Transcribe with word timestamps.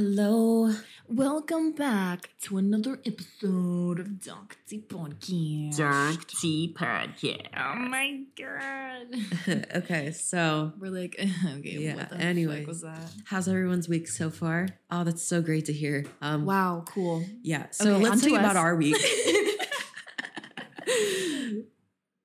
Hello. 0.00 0.70
Welcome 1.08 1.72
back 1.72 2.28
to 2.42 2.58
another 2.58 3.00
episode 3.06 3.98
of 3.98 4.22
Doc 4.22 4.58
T 4.68 4.84
Podcast. 4.86 5.78
Dark 5.78 6.26
Tea 6.26 6.74
Podcast. 6.78 7.46
Oh 7.56 7.76
my 7.76 8.20
god. 8.36 9.06
okay, 9.76 10.10
so 10.12 10.74
We're 10.78 10.90
like, 10.90 11.16
okay, 11.46 11.78
Yeah, 11.78 11.94
what 11.94 12.10
the 12.10 12.16
anyways. 12.16 12.58
fuck 12.58 12.66
was 12.68 12.82
that? 12.82 13.10
how's 13.24 13.48
everyone's 13.48 13.88
week 13.88 14.06
so 14.06 14.28
far? 14.28 14.68
Oh, 14.90 15.02
that's 15.02 15.22
so 15.22 15.40
great 15.40 15.64
to 15.64 15.72
hear. 15.72 16.04
Um, 16.20 16.44
Wow, 16.44 16.84
cool. 16.86 17.24
Yeah. 17.40 17.68
So 17.70 17.94
Okay, 17.94 18.04
let's 18.04 18.20
talk 18.20 18.38
about 18.38 18.56
our 18.56 18.76
week. 18.76 18.98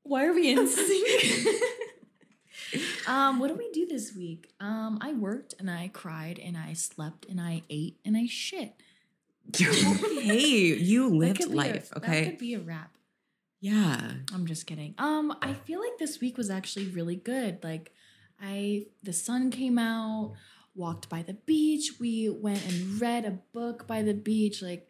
Why 0.03 0.25
are 0.25 0.33
we 0.33 0.51
in 0.51 0.67
sync? 0.67 1.47
Um, 3.07 3.39
what 3.39 3.47
did 3.49 3.57
we 3.57 3.69
do 3.71 3.85
this 3.87 4.15
week? 4.15 4.49
Um, 4.59 4.97
I 5.01 5.13
worked 5.13 5.55
and 5.59 5.69
I 5.69 5.89
cried 5.93 6.39
and 6.39 6.57
I 6.57 6.73
slept 6.73 7.25
and 7.27 7.39
I 7.41 7.63
ate 7.69 7.97
and 8.05 8.15
I 8.17 8.25
shit. 8.27 8.73
hey, 9.55 10.37
you 10.77 11.09
lived 11.09 11.39
be 11.39 11.43
a- 11.43 11.47
life, 11.47 11.89
That 11.89 11.97
okay? 12.03 12.25
could 12.25 12.37
be 12.37 12.53
a 12.53 12.59
wrap. 12.59 12.95
Yeah. 13.59 13.99
I'm 14.33 14.45
just 14.47 14.65
kidding. 14.65 14.95
Um, 14.97 15.35
I 15.41 15.53
feel 15.53 15.79
like 15.79 15.97
this 15.99 16.19
week 16.19 16.37
was 16.37 16.49
actually 16.49 16.87
really 16.87 17.15
good. 17.15 17.63
Like, 17.63 17.91
I 18.41 18.85
the 19.03 19.13
sun 19.13 19.51
came 19.51 19.77
out, 19.77 20.33
walked 20.73 21.09
by 21.09 21.21
the 21.21 21.35
beach. 21.35 21.91
We 21.99 22.27
went 22.29 22.65
and 22.67 22.99
read 22.99 23.23
a 23.25 23.37
book 23.53 23.85
by 23.85 24.01
the 24.01 24.15
beach. 24.15 24.61
Like, 24.63 24.87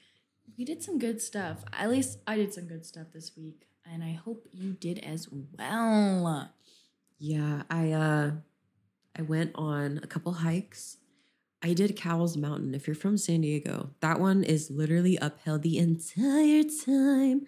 we 0.57 0.63
did 0.63 0.82
some 0.84 0.99
good 0.99 1.21
stuff. 1.21 1.66
At 1.73 1.90
least 1.90 2.20
I 2.26 2.38
did 2.38 2.54
some 2.54 2.66
good 2.68 2.85
stuff 2.85 3.07
this 3.13 3.32
week, 3.35 3.68
and 3.91 4.04
I 4.05 4.13
hope 4.13 4.48
you 4.54 4.71
did 4.71 4.99
as 4.99 5.27
well. 5.32 6.52
Yeah. 7.21 7.61
I 7.70 7.91
uh 7.91 8.31
I 9.16 9.21
went 9.21 9.52
on 9.55 9.99
a 10.02 10.07
couple 10.07 10.34
hikes. 10.34 10.98
I 11.62 11.73
did 11.73 11.95
Cowles 11.95 12.35
Mountain. 12.35 12.73
If 12.73 12.88
you're 12.88 12.95
from 12.95 13.17
San 13.17 13.41
Diego, 13.41 13.91
that 13.99 14.20
one 14.20 14.43
is 14.43 14.71
literally 14.71 15.20
uphill 15.20 15.59
the 15.59 15.77
entire 15.77 16.63
time. 16.63 17.46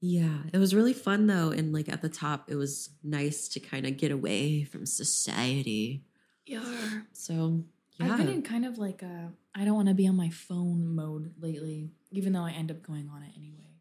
Yeah, 0.00 0.38
it 0.52 0.58
was 0.58 0.74
really 0.74 0.94
fun 0.94 1.26
though. 1.26 1.50
And 1.50 1.72
like 1.72 1.90
at 1.90 2.00
the 2.00 2.08
top, 2.08 2.50
it 2.50 2.54
was 2.56 2.90
nice 3.04 3.48
to 3.48 3.60
kind 3.60 3.86
of 3.86 3.98
get 3.98 4.10
away 4.10 4.64
from 4.64 4.86
society. 4.86 6.04
Yeah. 6.46 7.00
So 7.12 7.64
yeah, 7.98 8.12
I've 8.12 8.16
been 8.16 8.28
in 8.28 8.42
kind 8.42 8.64
of 8.64 8.78
like 8.78 9.02
a 9.02 9.32
I 9.54 9.66
don't 9.66 9.74
want 9.74 9.88
to 9.88 9.94
be 9.94 10.06
on 10.08 10.16
my 10.16 10.30
phone 10.30 10.94
mode 10.94 11.34
lately, 11.38 11.90
even 12.10 12.32
though 12.32 12.44
I 12.44 12.52
end 12.52 12.70
up 12.70 12.82
going 12.82 13.10
on 13.12 13.22
it 13.22 13.32
anyway. 13.36 13.74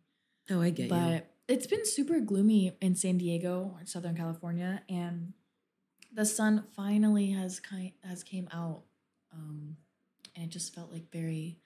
oh, 0.52 0.62
I 0.62 0.72
get 0.72 0.86
you. 0.86 0.89
but 0.89 1.32
it's 1.48 1.67
been 1.67 1.86
super 1.86 2.20
gloomy 2.20 2.76
in 2.81 2.95
San 2.95 3.17
Diego, 3.17 3.76
or 3.80 3.86
Southern 3.86 4.16
California, 4.16 4.81
and 4.90 5.34
the 6.14 6.26
sun 6.26 6.66
finally 6.76 7.31
has 7.31 7.59
kind 7.59 7.92
has 8.04 8.23
came 8.23 8.48
out, 8.52 8.84
um, 9.34 9.78
and 10.36 10.45
it 10.45 10.50
just 10.50 10.76
felt 10.76 10.92
like 10.92 11.12
very 11.12 11.59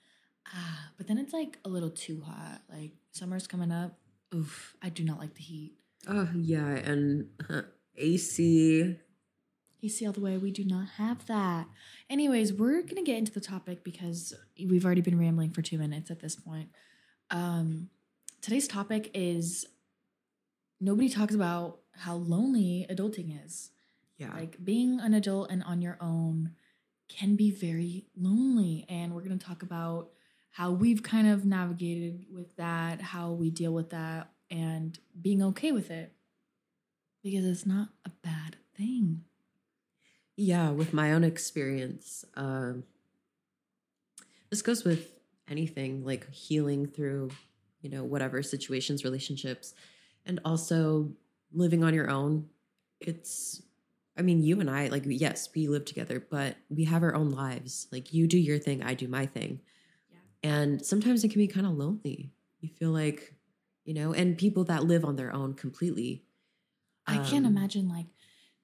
ah. 0.47 0.91
But 0.97 1.07
then 1.07 1.17
it's 1.17 1.33
like 1.33 1.57
a 1.65 1.69
little 1.69 1.89
too 1.89 2.21
hot. 2.21 2.61
Like 2.69 2.91
summer's 3.11 3.47
coming 3.47 3.71
up. 3.71 3.97
Oof, 4.33 4.75
I 4.81 4.89
do 4.89 5.03
not 5.03 5.19
like 5.19 5.33
the 5.35 5.41
heat. 5.41 5.73
Oh 6.07 6.29
yeah, 6.35 6.67
and 6.67 7.29
uh, 7.49 7.61
AC. 7.97 8.97
AC 9.83 10.05
all 10.05 10.13
the 10.13 10.21
way. 10.21 10.37
We 10.37 10.51
do 10.51 10.63
not 10.63 10.87
have 10.97 11.25
that. 11.25 11.67
Anyways, 12.07 12.53
we're 12.53 12.83
gonna 12.83 13.03
get 13.03 13.17
into 13.17 13.31
the 13.31 13.41
topic 13.41 13.83
because 13.83 14.33
we've 14.63 14.85
already 14.85 15.01
been 15.01 15.17
rambling 15.17 15.51
for 15.51 15.63
two 15.63 15.79
minutes 15.79 16.11
at 16.11 16.19
this 16.19 16.35
point. 16.35 16.69
Um, 17.31 17.89
today's 18.41 18.67
topic 18.67 19.11
is 19.13 19.65
nobody 20.79 21.09
talks 21.09 21.33
about 21.35 21.79
how 21.93 22.15
lonely 22.15 22.85
adulting 22.89 23.45
is. 23.45 23.71
Yeah, 24.17 24.33
Like 24.35 24.63
being 24.63 24.99
an 24.99 25.13
adult 25.13 25.51
and 25.51 25.63
on 25.63 25.81
your 25.81 25.97
own 25.99 26.51
can 27.07 27.35
be 27.35 27.51
very 27.51 28.05
lonely, 28.15 28.85
and 28.87 29.13
we're 29.13 29.21
gonna 29.21 29.37
talk 29.37 29.63
about 29.63 30.09
how 30.51 30.71
we've 30.71 31.01
kind 31.01 31.27
of 31.27 31.45
navigated 31.45 32.25
with 32.31 32.55
that, 32.57 33.01
how 33.01 33.31
we 33.31 33.49
deal 33.49 33.73
with 33.73 33.89
that, 33.91 34.31
and 34.49 34.99
being 35.19 35.41
okay 35.41 35.71
with 35.71 35.89
it 35.89 36.13
because 37.23 37.45
it's 37.45 37.65
not 37.65 37.89
a 38.05 38.09
bad 38.23 38.57
thing. 38.75 39.23
yeah. 40.35 40.71
With 40.71 40.93
my 40.93 41.13
own 41.13 41.23
experience, 41.23 42.25
um, 42.35 42.83
this 44.49 44.61
goes 44.61 44.83
with 44.83 45.11
anything 45.47 46.03
like 46.05 46.29
healing 46.31 46.87
through, 46.87 47.31
you 47.81 47.89
know, 47.89 48.03
whatever 48.03 48.41
situations, 48.43 49.03
relationships, 49.03 49.73
and 50.25 50.39
also 50.45 51.11
living 51.53 51.83
on 51.83 51.93
your 51.93 52.09
own. 52.09 52.47
It's, 52.99 53.61
I 54.17 54.21
mean, 54.21 54.43
you 54.43 54.59
and 54.59 54.69
I, 54.69 54.87
like, 54.87 55.03
yes, 55.05 55.49
we 55.55 55.67
live 55.67 55.85
together, 55.85 56.25
but 56.29 56.55
we 56.69 56.85
have 56.85 57.03
our 57.03 57.15
own 57.15 57.31
lives. 57.31 57.87
Like, 57.91 58.13
you 58.13 58.27
do 58.27 58.37
your 58.37 58.59
thing, 58.59 58.83
I 58.83 58.93
do 58.93 59.07
my 59.07 59.25
thing. 59.25 59.61
Yeah. 60.11 60.51
And 60.51 60.85
sometimes 60.85 61.23
it 61.23 61.29
can 61.31 61.39
be 61.39 61.47
kind 61.47 61.65
of 61.65 61.73
lonely. 61.73 62.31
You 62.59 62.69
feel 62.69 62.91
like, 62.91 63.33
you 63.85 63.93
know, 63.93 64.13
and 64.13 64.37
people 64.37 64.63
that 64.65 64.83
live 64.83 65.03
on 65.03 65.15
their 65.15 65.33
own 65.33 65.55
completely. 65.55 66.23
I 67.07 67.17
can't 67.17 67.45
um, 67.45 67.57
imagine 67.57 67.89
like 67.89 68.05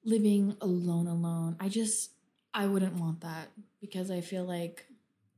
living 0.04 0.56
alone 0.60 1.08
alone. 1.08 1.56
I 1.58 1.68
just 1.68 2.12
I 2.54 2.66
wouldn't 2.66 2.94
want 2.94 3.20
that 3.22 3.48
because 3.80 4.10
I 4.10 4.20
feel 4.20 4.44
like 4.44 4.86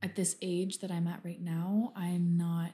at 0.01 0.15
this 0.15 0.35
age 0.41 0.79
that 0.79 0.91
I'm 0.91 1.07
at 1.07 1.19
right 1.23 1.41
now, 1.41 1.93
I'm 1.95 2.37
not 2.37 2.71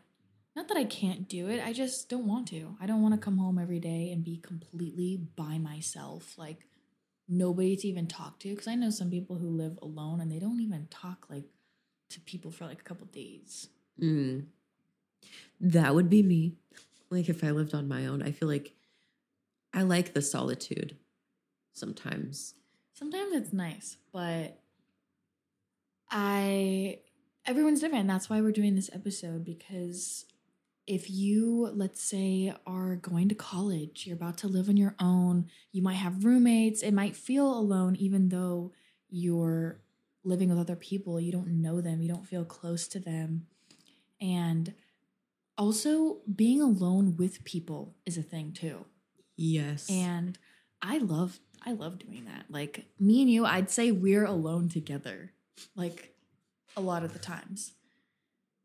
not 0.57 0.69
that 0.69 0.77
I 0.77 0.85
can't 0.85 1.29
do 1.29 1.49
it. 1.49 1.63
I 1.63 1.71
just 1.71 2.09
don't 2.09 2.27
want 2.27 2.47
to. 2.47 2.75
I 2.81 2.87
don't 2.87 3.03
want 3.03 3.13
to 3.13 3.19
come 3.19 3.37
home 3.37 3.59
every 3.59 3.79
day 3.79 4.09
and 4.11 4.23
be 4.23 4.37
completely 4.37 5.15
by 5.35 5.59
myself, 5.59 6.35
like 6.35 6.65
nobody 7.29 7.75
to 7.75 7.87
even 7.87 8.07
talk 8.07 8.39
to 8.39 8.49
because 8.49 8.67
I 8.67 8.73
know 8.73 8.89
some 8.89 9.11
people 9.11 9.35
who 9.35 9.49
live 9.49 9.77
alone 9.83 10.19
and 10.19 10.31
they 10.31 10.39
don't 10.39 10.59
even 10.59 10.87
talk 10.89 11.27
like 11.29 11.43
to 12.09 12.19
people 12.21 12.49
for 12.49 12.65
like 12.65 12.81
a 12.81 12.83
couple 12.83 13.05
days. 13.05 13.67
Mm. 14.01 14.45
That 15.61 15.93
would 15.93 16.09
be 16.09 16.23
me. 16.23 16.53
Like 17.11 17.29
if 17.29 17.43
I 17.43 17.51
lived 17.51 17.75
on 17.75 17.87
my 17.87 18.07
own, 18.07 18.23
I 18.23 18.31
feel 18.31 18.49
like 18.49 18.73
I 19.75 19.83
like 19.83 20.15
the 20.15 20.23
solitude 20.23 20.97
sometimes. 21.73 22.55
sometimes 22.93 23.31
it's 23.35 23.53
nice, 23.53 23.97
but 24.11 24.59
I 26.09 27.01
everyone's 27.45 27.79
different. 27.79 28.07
That's 28.07 28.27
why 28.27 28.41
we're 28.41 28.51
doing 28.51 28.73
this 28.73 28.89
episode 28.91 29.45
because 29.45 30.25
if 30.87 31.09
you 31.09 31.69
let's 31.73 32.01
say 32.01 32.53
are 32.65 32.95
going 32.95 33.27
to 33.29 33.35
college, 33.35 34.07
you're 34.07 34.15
about 34.15 34.37
to 34.39 34.47
live 34.47 34.69
on 34.69 34.77
your 34.77 34.95
own, 34.99 35.47
you 35.71 35.81
might 35.81 35.95
have 35.95 36.23
roommates, 36.23 36.81
it 36.81 36.93
might 36.93 37.15
feel 37.15 37.47
alone 37.47 37.95
even 37.97 38.29
though 38.29 38.71
you're 39.09 39.81
living 40.23 40.49
with 40.49 40.57
other 40.57 40.75
people, 40.75 41.19
you 41.19 41.31
don't 41.31 41.61
know 41.61 41.81
them, 41.81 42.01
you 42.01 42.07
don't 42.07 42.25
feel 42.25 42.45
close 42.45 42.87
to 42.87 42.99
them. 42.99 43.47
And 44.21 44.73
also 45.57 46.19
being 46.33 46.61
alone 46.61 47.17
with 47.17 47.43
people 47.43 47.95
is 48.05 48.17
a 48.17 48.23
thing 48.23 48.53
too. 48.53 48.85
Yes. 49.35 49.89
And 49.89 50.37
I 50.81 50.99
love 50.99 51.39
I 51.65 51.73
love 51.73 51.99
doing 51.99 52.25
that. 52.25 52.45
Like 52.49 52.85
me 52.97 53.21
and 53.21 53.29
you, 53.29 53.45
I'd 53.45 53.69
say 53.69 53.91
we're 53.91 54.25
alone 54.25 54.69
together. 54.69 55.33
Like 55.75 56.15
a 56.77 56.81
lot 56.81 57.03
of 57.03 57.11
the 57.11 57.19
times. 57.19 57.73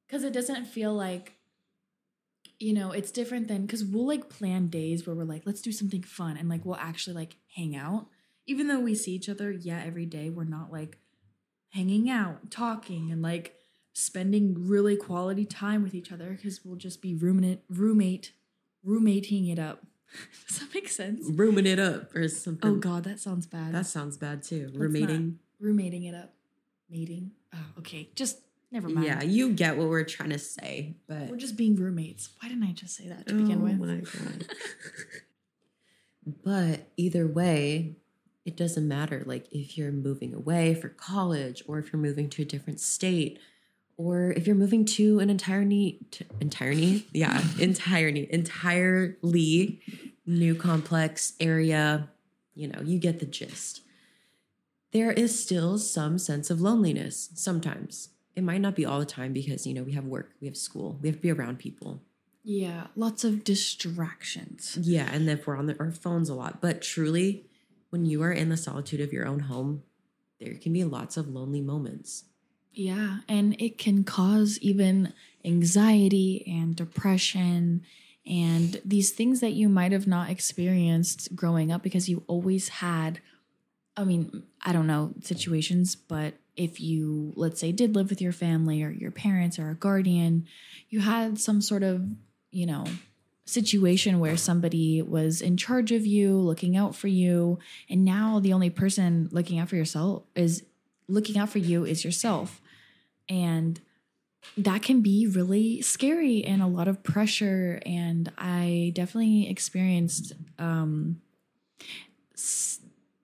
Cuz 0.09 0.23
it 0.23 0.33
doesn't 0.33 0.67
feel 0.67 0.95
like 0.95 1.39
you 2.63 2.73
know, 2.73 2.93
it's 2.93 3.11
different 3.11 3.49
than 3.49 3.67
cuz 3.67 3.85
we'll 3.85 4.07
like 4.07 4.29
plan 4.29 4.69
days 4.69 5.07
where 5.07 5.17
we're 5.17 5.25
like 5.25 5.43
let's 5.45 5.61
do 5.61 5.73
something 5.73 6.03
fun 6.03 6.37
and 6.37 6.49
like 6.49 6.65
we'll 6.65 6.77
actually 6.77 7.15
like 7.15 7.37
hang 7.57 7.75
out. 7.75 8.09
Even 8.47 8.69
though 8.69 8.81
we 8.81 8.95
see 8.95 9.13
each 9.13 9.29
other 9.29 9.51
yeah 9.51 9.83
every 9.85 10.07
day, 10.07 10.31
we're 10.31 10.45
not 10.45 10.73
like 10.73 10.99
hanging 11.71 12.09
out, 12.09 12.51
talking 12.51 13.11
and 13.11 13.23
like 13.23 13.57
spending 13.95 14.69
really 14.69 14.97
quality 14.97 15.45
time 15.45 15.83
with 15.83 15.95
each 15.95 16.13
other 16.13 16.39
cuz 16.41 16.65
we'll 16.65 16.77
just 16.77 17.03
be 17.03 17.15
roommate 17.15 17.61
roommate 17.69 18.33
roommating 18.85 19.49
it 19.49 19.59
up. 19.59 19.87
Does 20.49 20.61
that 20.61 20.75
make 20.75 20.89
sense? 20.89 21.27
rooming 21.31 21.67
it 21.67 21.79
up 21.79 22.15
or 22.15 22.29
something. 22.29 22.71
Oh 22.71 22.77
God, 22.77 23.05
that 23.05 23.19
sounds 23.19 23.47
bad. 23.47 23.73
That 23.73 23.87
sounds 23.87 24.17
bad 24.17 24.43
too. 24.43 24.71
Roommating. 24.75 25.39
roommating 25.59 26.05
it 26.05 26.15
up, 26.15 26.35
mating. 26.89 27.33
Oh, 27.55 27.79
okay, 27.79 28.11
just 28.15 28.39
never 28.73 28.89
mind. 28.89 29.07
Yeah, 29.07 29.23
you 29.23 29.53
get 29.53 29.77
what 29.77 29.89
we're 29.89 30.05
trying 30.05 30.31
to 30.31 30.39
say, 30.39 30.97
but 31.07 31.29
we're 31.29 31.37
just 31.37 31.57
being 31.57 31.77
roommates. 31.77 32.31
Why 32.41 32.49
didn't 32.49 32.65
I 32.65 32.73
just 32.73 32.97
say 32.97 33.09
that 33.09 33.27
to 33.29 33.35
begin 33.35 33.61
Oh 33.61 33.65
with? 33.65 33.79
my 33.79 33.97
god. 34.25 34.47
but 36.45 36.91
either 36.97 37.27
way, 37.27 37.97
it 38.45 38.57
doesn't 38.57 38.87
matter. 38.87 39.23
Like 39.27 39.47
if 39.53 39.77
you're 39.77 39.93
moving 39.93 40.35
away 40.35 40.75
for 40.75 40.89
college, 40.89 41.63
or 41.67 41.79
if 41.79 41.93
you're 41.93 42.03
moving 42.03 42.29
to 42.31 42.43
a 42.43 42.45
different 42.45 42.81
state, 42.81 43.39
or 43.97 44.33
if 44.33 44.47
you're 44.47 44.57
moving 44.57 44.85
to 44.87 45.21
an 45.21 45.31
entirely, 45.31 46.01
entirely, 46.41 47.07
yeah, 47.13 47.43
entirely, 47.59 48.33
entirely 48.33 49.81
new 50.27 50.55
complex 50.55 51.35
area, 51.41 52.09
you 52.55 52.69
know, 52.69 52.81
you 52.83 52.99
get 52.99 53.21
the 53.21 53.27
gist. 53.27 53.81
There 54.93 55.11
is 55.13 55.43
still 55.43 55.79
some 55.79 56.19
sense 56.19 56.51
of 56.51 56.61
loneliness 56.61 57.31
sometimes. 57.35 58.11
It 58.35 58.43
might 58.43 58.61
not 58.61 58.75
be 58.75 58.87
all 58.87 58.99
the 58.99 59.07
time 59.07 59.33
because, 59.33 59.67
you 59.67 59.75
know, 59.75 59.83
we 59.83 59.93
have 59.93 60.05
work, 60.05 60.33
we 60.41 60.47
have 60.47 60.57
school, 60.57 60.99
we 61.03 61.09
have 61.09 61.17
to 61.17 61.23
be 61.23 61.31
around 61.31 61.59
people. 61.59 62.03
Yeah, 62.45 62.89
lots 62.97 63.25
of 63.25 63.45
distractions. 63.45 64.79
Yeah, 64.81 65.09
and 65.13 65.29
if 65.29 65.47
we're 65.47 65.57
on 65.57 65.67
the, 65.67 65.79
our 65.79 65.93
phones 65.93 66.29
a 66.29 66.35
lot, 66.35 66.61
but 66.61 66.83
truly, 66.83 67.47
when 67.91 68.05
you 68.05 68.23
are 68.23 68.33
in 68.33 68.49
the 68.49 68.57
solitude 68.57 69.01
of 69.01 69.13
your 69.13 69.27
own 69.27 69.41
home, 69.41 69.83
there 70.41 70.55
can 70.55 70.73
be 70.73 70.83
lots 70.83 71.17
of 71.17 71.29
lonely 71.29 71.61
moments. 71.61 72.25
Yeah, 72.73 73.19
and 73.29 73.55
it 73.61 73.79
can 73.79 74.03
cause 74.03 74.59
even 74.61 75.13
anxiety 75.45 76.45
and 76.47 76.75
depression 76.75 77.83
and 78.25 78.81
these 78.85 79.11
things 79.11 79.41
that 79.41 79.53
you 79.53 79.69
might 79.69 79.93
have 79.93 80.07
not 80.07 80.31
experienced 80.31 81.35
growing 81.35 81.73
up 81.73 81.83
because 81.83 82.09
you 82.09 82.23
always 82.29 82.69
had 82.69 83.21
I 83.95 84.05
mean, 84.05 84.45
I 84.63 84.73
don't 84.73 84.87
know 84.87 85.13
situations, 85.21 85.97
but 85.97 86.35
if 86.57 86.81
you 86.81 87.33
let's 87.37 87.61
say 87.61 87.73
did 87.73 87.95
live 87.95 88.11
with 88.11 88.21
your 88.21 88.33
family 88.33 88.83
or 88.83 88.91
your 88.91 89.11
parents 89.11 89.59
or 89.59 89.71
a 89.71 89.75
guardian, 89.75 90.47
you 90.89 91.01
had 91.01 91.39
some 91.39 91.61
sort 91.61 91.83
of, 91.83 92.07
you 92.51 92.67
know, 92.67 92.85
situation 93.45 94.21
where 94.21 94.37
somebody 94.37 95.03
was 95.03 95.41
in 95.41 95.57
charge 95.57 95.93
of 95.93 96.07
you, 96.07 96.37
looking 96.37 96.77
out 96.77 96.95
for 96.95 97.09
you, 97.09 97.59
and 97.89 98.05
now 98.05 98.39
the 98.41 98.53
only 98.53 98.71
person 98.71 99.29
looking 99.33 99.59
out 99.59 99.69
for 99.69 99.77
yourself 99.77 100.23
is 100.35 100.65
looking 101.09 101.39
out 101.39 101.49
for 101.49 101.59
you 101.59 101.85
is 101.85 102.05
yourself. 102.05 102.61
And 103.29 103.81
that 104.57 104.83
can 104.83 105.01
be 105.01 105.27
really 105.27 105.81
scary 105.83 106.45
and 106.45 106.63
a 106.63 106.67
lot 106.67 106.89
of 106.89 107.03
pressure. 107.03 107.81
And 107.87 108.31
I 108.37 108.93
definitely 108.95 109.49
experienced 109.49 110.33
um, 110.59 111.21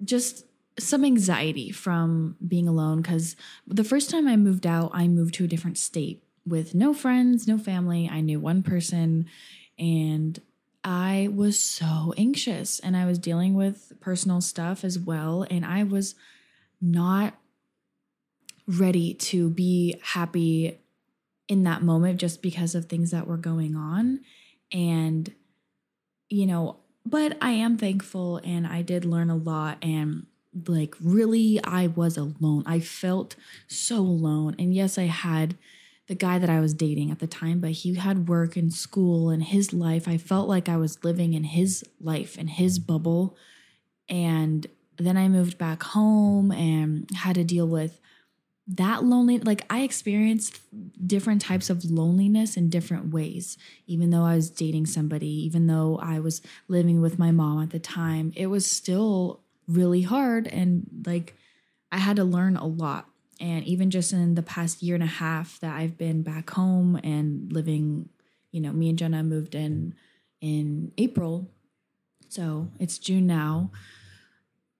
just 0.04 0.44
some 0.78 1.04
anxiety 1.04 1.70
from 1.70 2.36
being 2.46 2.68
alone 2.68 3.02
because 3.02 3.36
the 3.66 3.84
first 3.84 4.10
time 4.10 4.28
I 4.28 4.36
moved 4.36 4.66
out, 4.66 4.90
I 4.94 5.08
moved 5.08 5.34
to 5.34 5.44
a 5.44 5.48
different 5.48 5.78
state 5.78 6.22
with 6.46 6.74
no 6.74 6.94
friends, 6.94 7.46
no 7.46 7.58
family. 7.58 8.08
I 8.10 8.20
knew 8.20 8.40
one 8.40 8.62
person, 8.62 9.26
and 9.78 10.40
I 10.84 11.28
was 11.34 11.58
so 11.58 12.14
anxious 12.16 12.78
and 12.78 12.96
I 12.96 13.04
was 13.04 13.18
dealing 13.18 13.54
with 13.54 13.92
personal 14.00 14.40
stuff 14.40 14.84
as 14.84 14.98
well. 14.98 15.44
And 15.50 15.66
I 15.66 15.84
was 15.84 16.14
not 16.80 17.34
ready 18.66 19.14
to 19.14 19.50
be 19.50 20.00
happy 20.02 20.78
in 21.48 21.64
that 21.64 21.82
moment 21.82 22.20
just 22.20 22.42
because 22.42 22.74
of 22.74 22.86
things 22.86 23.10
that 23.10 23.26
were 23.26 23.36
going 23.36 23.74
on. 23.74 24.20
And, 24.72 25.34
you 26.28 26.46
know, 26.46 26.76
but 27.04 27.36
I 27.40 27.52
am 27.52 27.76
thankful 27.76 28.40
and 28.44 28.66
I 28.66 28.82
did 28.82 29.04
learn 29.04 29.30
a 29.30 29.36
lot. 29.36 29.78
And 29.82 30.26
like, 30.66 30.94
really, 31.00 31.62
I 31.62 31.88
was 31.88 32.16
alone. 32.16 32.62
I 32.66 32.80
felt 32.80 33.36
so 33.66 33.98
alone. 33.98 34.56
And 34.58 34.74
yes, 34.74 34.98
I 34.98 35.04
had 35.04 35.56
the 36.06 36.14
guy 36.14 36.38
that 36.38 36.50
I 36.50 36.60
was 36.60 36.72
dating 36.74 37.10
at 37.10 37.18
the 37.18 37.26
time, 37.26 37.60
but 37.60 37.70
he 37.70 37.94
had 37.94 38.28
work 38.28 38.56
and 38.56 38.72
school 38.72 39.28
and 39.28 39.42
his 39.42 39.72
life. 39.72 40.08
I 40.08 40.16
felt 40.16 40.48
like 40.48 40.68
I 40.68 40.76
was 40.76 41.04
living 41.04 41.34
in 41.34 41.44
his 41.44 41.84
life 42.00 42.36
and 42.38 42.48
his 42.48 42.78
bubble. 42.78 43.36
And 44.08 44.66
then 44.96 45.16
I 45.16 45.28
moved 45.28 45.58
back 45.58 45.82
home 45.82 46.50
and 46.50 47.08
had 47.14 47.34
to 47.34 47.44
deal 47.44 47.68
with 47.68 48.00
that 48.68 49.02
lonely 49.02 49.38
like 49.38 49.64
i 49.70 49.80
experienced 49.80 50.60
different 51.06 51.40
types 51.40 51.70
of 51.70 51.90
loneliness 51.90 52.54
in 52.54 52.68
different 52.68 53.12
ways 53.12 53.56
even 53.86 54.10
though 54.10 54.24
i 54.24 54.34
was 54.34 54.50
dating 54.50 54.84
somebody 54.84 55.26
even 55.26 55.66
though 55.66 55.98
i 56.02 56.18
was 56.18 56.42
living 56.68 57.00
with 57.00 57.18
my 57.18 57.30
mom 57.30 57.62
at 57.62 57.70
the 57.70 57.78
time 57.78 58.30
it 58.36 58.46
was 58.46 58.70
still 58.70 59.40
really 59.68 60.02
hard 60.02 60.46
and 60.46 60.86
like 61.06 61.34
i 61.92 61.98
had 61.98 62.16
to 62.16 62.24
learn 62.24 62.56
a 62.56 62.66
lot. 62.66 63.06
And 63.40 63.64
even 63.66 63.90
just 63.90 64.12
in 64.12 64.34
the 64.34 64.42
past 64.42 64.82
year 64.82 64.96
and 64.96 65.04
a 65.04 65.06
half 65.06 65.60
that 65.60 65.76
i've 65.76 65.96
been 65.96 66.22
back 66.22 66.50
home 66.50 66.98
and 67.04 67.52
living 67.52 68.08
you 68.50 68.60
know 68.60 68.72
me 68.72 68.88
and 68.88 68.98
jenna 68.98 69.22
moved 69.22 69.54
in 69.54 69.94
in 70.40 70.92
april. 70.98 71.50
So 72.28 72.68
it's 72.78 72.98
june 72.98 73.26
now. 73.26 73.70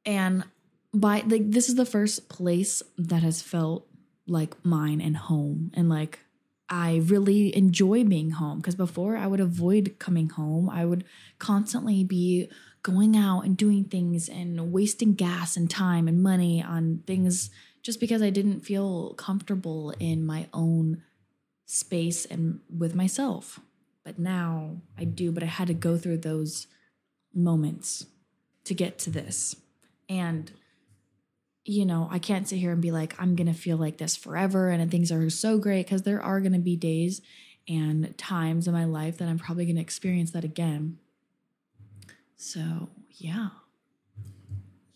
And 0.05 0.45
by 0.93 1.23
like 1.27 1.51
this 1.51 1.69
is 1.69 1.77
the 1.77 1.87
first 1.87 2.29
place 2.29 2.83
that 2.97 3.23
has 3.23 3.43
felt 3.43 3.87
like 4.27 4.57
mine 4.65 5.01
and 5.01 5.17
home. 5.17 5.71
And 5.75 5.89
like 5.89 6.21
I 6.69 7.03
really 7.05 7.57
enjoy 7.57 8.05
being 8.05 8.33
home 8.33 8.59
because 8.59 8.75
before 8.75 9.17
I 9.17 9.27
would 9.27 9.41
avoid 9.41 9.97
coming 9.99 10.29
home. 10.29 10.69
I 10.69 10.85
would 10.85 11.05
constantly 11.39 12.05
be 12.05 12.51
going 12.83 13.17
out 13.17 13.43
and 13.43 13.57
doing 13.57 13.85
things 13.85 14.29
and 14.29 14.73
wasting 14.73 15.15
gas 15.15 15.57
and 15.57 15.71
time 15.71 16.09
and 16.09 16.23
money 16.23 16.63
on 16.63 17.03
things 17.07 17.51
just 17.83 18.01
because 18.01 18.23
I 18.23 18.31
didn't 18.31 18.61
feel 18.61 19.15
comfortable 19.15 19.95
in 19.99 20.25
my 20.25 20.47
own 20.53 21.03
space 21.67 22.25
and 22.25 22.61
with 22.75 22.95
myself. 22.95 23.61
But 24.05 24.19
now 24.19 24.77
I 24.97 25.05
do, 25.05 25.33
but 25.33 25.43
I 25.43 25.47
had 25.47 25.69
to 25.69 25.75
go 25.75 25.99
through 25.99 26.19
those 26.19 26.67
moments 27.35 28.07
to 28.65 28.75
get 28.75 28.99
to 29.01 29.11
this. 29.11 29.57
And 30.09 30.51
you 31.69 31.85
know, 31.85 32.09
I 32.11 32.19
can't 32.19 32.49
sit 32.49 32.59
here 32.59 32.73
and 32.73 32.81
be 32.81 32.91
like, 32.91 33.15
I'm 33.21 33.37
going 33.37 33.47
to 33.47 33.53
feel 33.53 33.77
like 33.77 33.99
this 33.99 34.17
forever 34.17 34.71
and 34.71 34.91
things 34.91 35.13
are 35.13 35.29
so 35.29 35.59
great 35.59 35.85
because 35.85 36.03
there 36.03 36.23
are 36.23 36.41
going 36.41 36.55
to 36.55 36.59
be 36.59 36.77
days 36.77 37.21
and 37.69 38.17
times 38.17 38.67
in 38.67 38.73
my 38.73 38.87
life 38.87 39.19
that 39.19 39.29
I'm 39.29 39.39
probably 39.39 39.67
going 39.67 39.77
to 39.77 39.83
experience 39.83 40.31
that 40.31 40.45
again. 40.45 40.99
So, 42.39 42.89
yeah. 43.11 43.49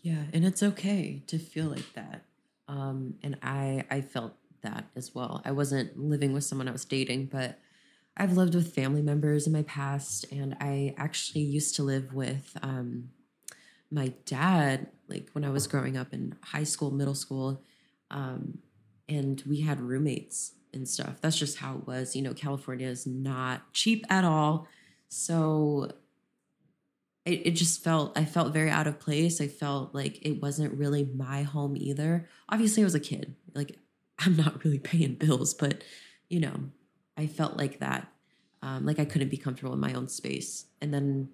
Yeah, 0.01 0.23
and 0.33 0.45
it's 0.45 0.63
okay 0.63 1.23
to 1.27 1.37
feel 1.37 1.67
like 1.67 1.93
that. 1.93 2.23
Um, 2.69 3.15
and 3.21 3.37
I 3.43 3.83
I 3.91 4.01
felt 4.01 4.33
that 4.61 4.85
as 4.95 5.13
well. 5.13 5.41
I 5.43 5.51
wasn't 5.51 5.99
living 5.99 6.31
with 6.33 6.45
someone 6.45 6.69
I 6.69 6.71
was 6.71 6.85
dating, 6.85 7.25
but 7.25 7.59
I've 8.15 8.37
lived 8.37 8.55
with 8.55 8.73
family 8.73 9.01
members 9.01 9.45
in 9.45 9.53
my 9.53 9.63
past, 9.63 10.25
and 10.31 10.55
I 10.61 10.95
actually 10.97 11.41
used 11.41 11.75
to 11.75 11.83
live 11.83 12.13
with 12.13 12.55
um, 12.61 13.09
my 13.91 14.13
dad, 14.25 14.87
like 15.09 15.29
when 15.33 15.43
I 15.43 15.49
was 15.49 15.67
growing 15.67 15.97
up 15.97 16.13
in 16.13 16.35
high 16.43 16.63
school, 16.63 16.91
middle 16.91 17.15
school, 17.15 17.61
um, 18.09 18.59
and 19.09 19.43
we 19.45 19.61
had 19.61 19.81
roommates 19.81 20.53
and 20.73 20.87
stuff. 20.87 21.19
That's 21.21 21.37
just 21.37 21.57
how 21.57 21.75
it 21.75 21.87
was. 21.87 22.15
You 22.15 22.21
know, 22.21 22.33
California 22.33 22.87
is 22.87 23.05
not 23.05 23.73
cheap 23.73 24.05
at 24.09 24.23
all, 24.23 24.67
so 25.09 25.91
it, 27.25 27.47
it 27.47 27.51
just 27.51 27.83
felt 27.83 28.17
I 28.17 28.25
felt 28.25 28.53
very 28.53 28.69
out 28.69 28.87
of 28.87 28.99
place. 28.99 29.39
I 29.39 29.47
felt 29.47 29.95
like 29.95 30.25
it 30.25 30.41
wasn't 30.41 30.77
really 30.77 31.05
my 31.05 31.43
home 31.43 31.75
either. 31.77 32.27
Obviously, 32.49 32.83
I 32.83 32.85
was 32.85 32.95
a 32.95 32.99
kid. 32.99 33.35
Like 33.53 33.77
I'm 34.19 34.35
not 34.35 34.63
really 34.63 34.79
paying 34.79 35.15
bills, 35.15 35.53
but 35.53 35.83
you 36.29 36.39
know, 36.39 36.55
I 37.17 37.27
felt 37.27 37.57
like 37.57 37.79
that. 37.79 38.07
Um, 38.61 38.85
like 38.85 38.99
I 38.99 39.05
couldn't 39.05 39.29
be 39.29 39.37
comfortable 39.37 39.73
in 39.73 39.79
my 39.79 39.93
own 39.93 40.07
space. 40.07 40.65
And 40.81 40.93
then 40.93 41.29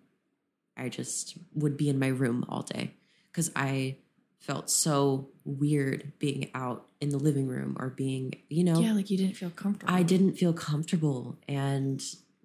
I 0.76 0.90
just 0.90 1.38
would 1.54 1.78
be 1.78 1.90
in 1.90 2.00
my 2.00 2.08
room 2.08 2.46
all 2.50 2.64
day 2.64 2.96
because 3.32 3.52
I 3.56 3.98
felt 4.40 4.70
so 4.70 5.30
weird 5.44 6.14
being 6.18 6.50
out 6.56 6.88
in 7.02 7.10
the 7.10 7.20
living 7.20 7.48
room 7.48 7.78
or 7.80 7.90
being, 7.90 8.34
you 8.50 8.64
know, 8.64 8.80
Yeah, 8.80 8.94
like 8.94 9.12
you 9.12 9.18
didn't 9.18 9.36
feel 9.36 9.52
comfortable. 9.52 9.94
I 9.94 10.02
didn't 10.02 10.36
feel 10.36 10.54
comfortable. 10.54 11.38
And, 11.48 12.02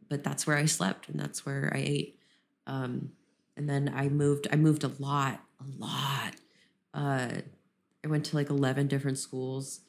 but 0.08 0.22
that's 0.22 0.46
where 0.46 0.56
I 0.56 0.66
slept 0.66 1.08
and 1.08 1.18
that's 1.18 1.46
where 1.46 1.72
I 1.74 1.78
ate. 1.78 2.20
Um, 2.66 3.12
and 3.56 3.68
then 3.68 3.92
I 3.94 4.08
moved, 4.08 4.48
I 4.52 4.56
moved 4.56 4.84
a 4.84 4.92
lot, 4.98 5.40
a 5.60 5.64
lot. 5.78 6.34
Uh, 6.92 7.40
I 8.04 8.08
went 8.08 8.24
to 8.26 8.36
like 8.36 8.50
11 8.50 8.88
different 8.88 9.18
schools 9.18 9.80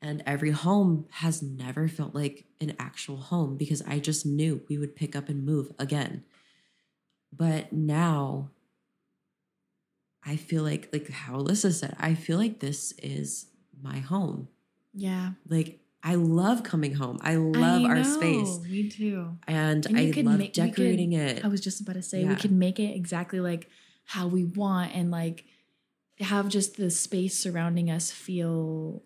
and 0.00 0.22
every 0.26 0.50
home 0.50 1.06
has 1.10 1.42
never 1.42 1.88
felt 1.88 2.14
like 2.14 2.44
an 2.60 2.76
actual 2.78 3.16
home 3.16 3.56
because 3.56 3.82
I 3.86 3.98
just 3.98 4.26
knew 4.26 4.62
we 4.68 4.76
would 4.76 4.94
pick 4.94 5.16
up 5.16 5.28
and 5.28 5.44
move 5.44 5.72
again. 5.78 6.24
But 7.32 7.72
now 7.72 8.50
I 10.22 10.36
feel 10.36 10.62
like 10.62 10.90
like 10.92 11.08
how 11.10 11.36
Elissa 11.36 11.72
said, 11.72 11.96
I 11.98 12.14
feel 12.14 12.38
like 12.38 12.60
this 12.60 12.92
is 13.02 13.46
my 13.82 13.98
home. 13.98 14.48
Yeah. 14.92 15.32
Like 15.48 15.80
I 16.06 16.16
love 16.16 16.62
coming 16.62 16.94
home. 16.94 17.18
I 17.22 17.36
love 17.36 17.82
I 17.82 17.86
our 17.88 17.94
know, 17.96 18.02
space. 18.02 18.60
Me 18.60 18.88
too. 18.90 19.38
And, 19.48 19.86
And 19.86 19.96
I 19.98 20.10
could 20.12 20.26
love 20.26 20.38
make- 20.38 20.54
we 20.54 20.62
could- 20.62 20.74
decorating 20.76 21.12
it. 21.14 21.42
I 21.44 21.48
was 21.48 21.62
just 21.62 21.80
about 21.80 21.94
to 21.94 22.02
say 22.02 22.22
Yeah. 22.22 22.28
we 22.28 22.36
could 22.36 22.52
make 22.52 22.78
it 22.78 22.94
exactly 22.94 23.40
like 23.40 23.70
how 24.04 24.26
we 24.28 24.44
want 24.44 24.94
and 24.94 25.10
like 25.10 25.46
have 26.20 26.48
just 26.50 26.76
the 26.76 26.90
space 26.90 27.38
surrounding 27.38 27.90
us 27.90 28.10
feel 28.10 29.02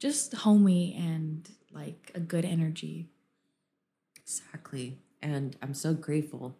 just 0.00 0.32
homey 0.32 0.94
and 0.98 1.48
like 1.72 2.10
a 2.14 2.20
good 2.20 2.46
energy. 2.46 3.10
Exactly. 4.16 4.98
And 5.22 5.56
I'm 5.60 5.74
so 5.74 5.92
grateful. 5.94 6.56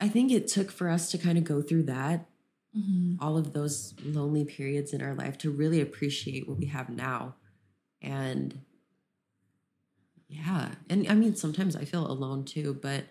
I 0.00 0.08
think 0.08 0.32
it 0.32 0.48
took 0.48 0.70
for 0.70 0.88
us 0.88 1.10
to 1.10 1.18
kind 1.18 1.36
of 1.36 1.44
go 1.44 1.60
through 1.62 1.84
that, 1.84 2.26
Mm-hmm. 2.76 3.16
all 3.20 3.36
of 3.36 3.52
those 3.52 3.94
lonely 4.04 4.44
periods 4.44 4.92
in 4.92 5.02
our 5.02 5.12
life 5.12 5.36
to 5.38 5.50
really 5.50 5.80
appreciate 5.80 6.48
what 6.48 6.56
we 6.56 6.66
have 6.66 6.88
now. 6.88 7.34
And 8.00 8.60
yeah. 10.30 10.70
And 10.88 11.08
I 11.08 11.14
mean, 11.14 11.34
sometimes 11.34 11.76
I 11.76 11.84
feel 11.84 12.10
alone 12.10 12.44
too, 12.44 12.78
but 12.80 13.04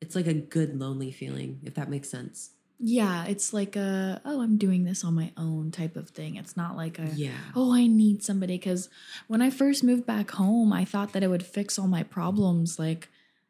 it's 0.00 0.16
like 0.16 0.26
a 0.26 0.34
good 0.34 0.78
lonely 0.78 1.12
feeling, 1.12 1.60
if 1.62 1.74
that 1.74 1.90
makes 1.90 2.08
sense. 2.08 2.50
Yeah, 2.80 3.24
it's 3.26 3.52
like 3.52 3.76
a 3.76 4.20
oh, 4.24 4.40
I'm 4.42 4.56
doing 4.58 4.84
this 4.84 5.04
on 5.04 5.14
my 5.14 5.30
own 5.36 5.70
type 5.70 5.96
of 5.96 6.10
thing. 6.10 6.36
It's 6.36 6.56
not 6.56 6.76
like 6.76 6.98
a 6.98 7.06
Yeah. 7.14 7.30
oh, 7.54 7.72
I 7.72 7.86
need 7.86 8.22
somebody 8.22 8.56
because 8.58 8.88
when 9.28 9.40
I 9.40 9.50
first 9.50 9.84
moved 9.84 10.06
back 10.06 10.32
home, 10.32 10.72
I 10.72 10.84
thought 10.84 11.12
that 11.12 11.22
it 11.22 11.28
would 11.28 11.46
fix 11.46 11.78
all 11.78 11.86
my 11.86 12.02
problems, 12.02 12.78
like 12.78 13.08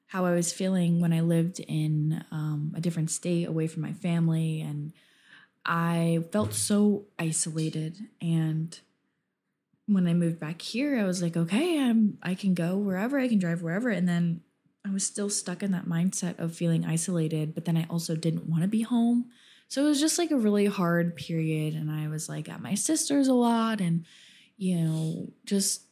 how 0.09 0.26
I 0.26 0.35
was 0.35 0.52
feeling 0.52 1.00
when 1.00 1.12
I 1.12 1.21
lived 1.21 1.59
in 1.61 2.25
um, 2.30 2.73
a 2.76 2.80
different 2.80 3.11
state 3.11 3.49
away 3.49 3.66
from 3.66 3.83
my 3.83 3.92
family, 3.92 4.61
and 4.61 4.92
I 5.64 6.25
felt 6.30 6.52
so 6.52 7.06
isolated. 7.18 7.97
And 8.21 8.78
when 9.87 10.07
I 10.07 10.14
moved 10.14 10.41
back 10.41 10.62
here, 10.62 10.99
I 10.99 11.05
was 11.05 11.23
like, 11.23 11.37
okay, 11.37 11.81
I'm 11.81 12.19
I 12.23 12.35
can 12.35 12.55
go 12.55 12.76
wherever, 12.76 13.19
I 13.19 13.29
can 13.29 13.38
drive 13.38 13.62
wherever. 13.62 13.91
And 13.91 14.09
then 14.09 14.41
I 14.87 14.91
was 14.91 15.07
still 15.07 15.31
stuck 15.31 15.62
in 15.62 15.73
that 15.73 15.87
mindset 15.87 16.38
of 16.38 16.55
feeling 16.55 16.85
isolated, 16.85 17.55
but 17.55 17.64
then 17.64 17.76
I 17.76 17.87
also 17.88 18.14
didn't 18.14 18.49
want 18.49 18.62
to 18.62 18.69
be 18.69 18.83
home. 18.83 19.31
So 19.69 19.85
it 19.85 19.88
was 19.88 20.00
just 20.00 20.19
like 20.19 20.31
a 20.31 20.37
really 20.37 20.67
hard 20.67 21.17
period. 21.17 21.75
And 21.75 21.91
I 21.91 22.09
was 22.09 22.29
like 22.29 22.49
at 22.49 22.61
my 22.61 22.75
sister's 22.75 23.29
a 23.29 23.35
lot 23.35 23.81
and, 23.81 24.05
you 24.57 24.76
know, 24.76 25.33
just 25.45 25.83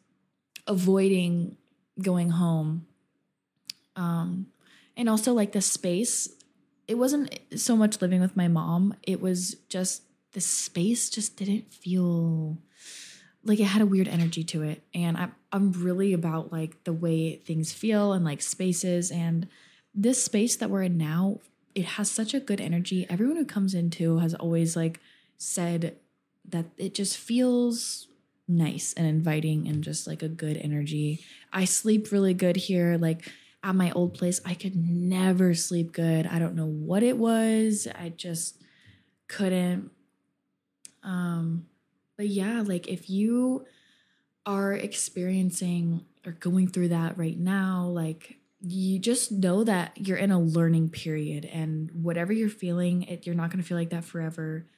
avoiding 0.66 1.56
going 2.00 2.30
home. 2.30 2.86
Um, 3.96 4.46
and 4.96 5.08
also 5.08 5.32
like 5.32 5.52
the 5.52 5.62
space. 5.62 6.28
It 6.86 6.96
wasn't 6.96 7.38
so 7.56 7.76
much 7.76 8.00
living 8.02 8.20
with 8.20 8.36
my 8.36 8.48
mom, 8.48 8.94
it 9.02 9.20
was 9.20 9.54
just 9.68 10.02
the 10.32 10.40
space 10.40 11.10
just 11.10 11.36
didn't 11.36 11.72
feel 11.72 12.58
like 13.44 13.60
it 13.60 13.64
had 13.64 13.82
a 13.82 13.86
weird 13.86 14.08
energy 14.08 14.44
to 14.44 14.62
it. 14.62 14.82
And 14.94 15.16
I'm, 15.16 15.34
I'm 15.52 15.72
really 15.72 16.12
about 16.12 16.52
like 16.52 16.84
the 16.84 16.92
way 16.92 17.36
things 17.36 17.72
feel 17.72 18.12
and 18.12 18.24
like 18.24 18.40
spaces. 18.42 19.10
And 19.10 19.48
this 19.94 20.22
space 20.22 20.56
that 20.56 20.70
we're 20.70 20.84
in 20.84 20.96
now 20.96 21.40
it 21.74 21.84
has 21.84 22.10
such 22.10 22.34
a 22.34 22.40
good 22.40 22.60
energy. 22.60 23.06
Everyone 23.08 23.36
who 23.36 23.44
comes 23.44 23.74
into 23.74 24.18
has 24.18 24.34
always 24.34 24.76
like 24.76 25.00
said 25.38 25.96
that 26.48 26.66
it 26.76 26.94
just 26.94 27.16
feels 27.16 28.08
nice 28.48 28.92
and 28.94 29.06
inviting 29.06 29.66
and 29.68 29.82
just 29.82 30.06
like 30.06 30.22
a 30.22 30.28
good 30.28 30.56
energy. 30.58 31.24
I 31.52 31.64
sleep 31.64 32.12
really 32.12 32.34
good 32.34 32.56
here. 32.56 32.98
Like 32.98 33.30
at 33.64 33.76
my 33.76 33.92
old 33.92 34.12
place 34.12 34.40
i 34.44 34.54
could 34.54 34.74
never 34.74 35.54
sleep 35.54 35.92
good. 35.92 36.26
I 36.26 36.38
don't 36.38 36.56
know 36.56 36.66
what 36.66 37.02
it 37.02 37.16
was. 37.16 37.86
I 37.94 38.10
just 38.10 38.60
couldn't. 39.28 39.90
Um 41.02 41.66
but 42.22 42.28
yeah, 42.28 42.62
like 42.64 42.86
if 42.86 43.10
you 43.10 43.66
are 44.46 44.72
experiencing 44.72 46.04
or 46.24 46.30
going 46.30 46.68
through 46.68 46.90
that 46.90 47.18
right 47.18 47.36
now, 47.36 47.86
like 47.86 48.36
you 48.60 49.00
just 49.00 49.32
know 49.32 49.64
that 49.64 49.90
you're 49.96 50.16
in 50.16 50.30
a 50.30 50.38
learning 50.38 50.88
period 50.88 51.44
and 51.46 51.90
whatever 51.90 52.32
you're 52.32 52.48
feeling, 52.48 53.02
it, 53.02 53.26
you're 53.26 53.34
not 53.34 53.50
going 53.50 53.60
to 53.60 53.66
feel 53.66 53.76
like 53.76 53.90
that 53.90 54.04
forever. 54.04 54.68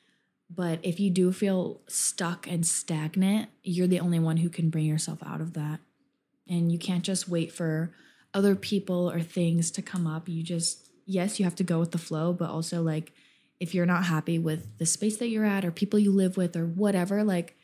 But 0.48 0.78
if 0.82 0.98
you 0.98 1.10
do 1.10 1.32
feel 1.32 1.82
stuck 1.86 2.46
and 2.46 2.66
stagnant, 2.66 3.50
you're 3.62 3.88
the 3.88 4.00
only 4.00 4.20
one 4.20 4.38
who 4.38 4.48
can 4.48 4.70
bring 4.70 4.86
yourself 4.86 5.18
out 5.22 5.42
of 5.42 5.52
that. 5.52 5.80
And 6.48 6.72
you 6.72 6.78
can't 6.78 7.04
just 7.04 7.28
wait 7.28 7.52
for 7.52 7.92
other 8.32 8.56
people 8.56 9.10
or 9.10 9.20
things 9.20 9.70
to 9.72 9.82
come 9.82 10.06
up. 10.06 10.30
You 10.30 10.42
just, 10.42 10.88
yes, 11.04 11.38
you 11.38 11.44
have 11.44 11.56
to 11.56 11.62
go 11.62 11.78
with 11.78 11.90
the 11.90 11.98
flow, 11.98 12.32
but 12.32 12.48
also 12.48 12.80
like 12.80 13.12
if 13.64 13.74
you're 13.74 13.86
not 13.86 14.04
happy 14.04 14.38
with 14.38 14.76
the 14.76 14.84
space 14.84 15.16
that 15.16 15.28
you're 15.28 15.46
at 15.46 15.64
or 15.64 15.70
people 15.70 15.98
you 15.98 16.12
live 16.12 16.36
with 16.36 16.54
or 16.54 16.66
whatever, 16.66 17.24
like 17.24 17.56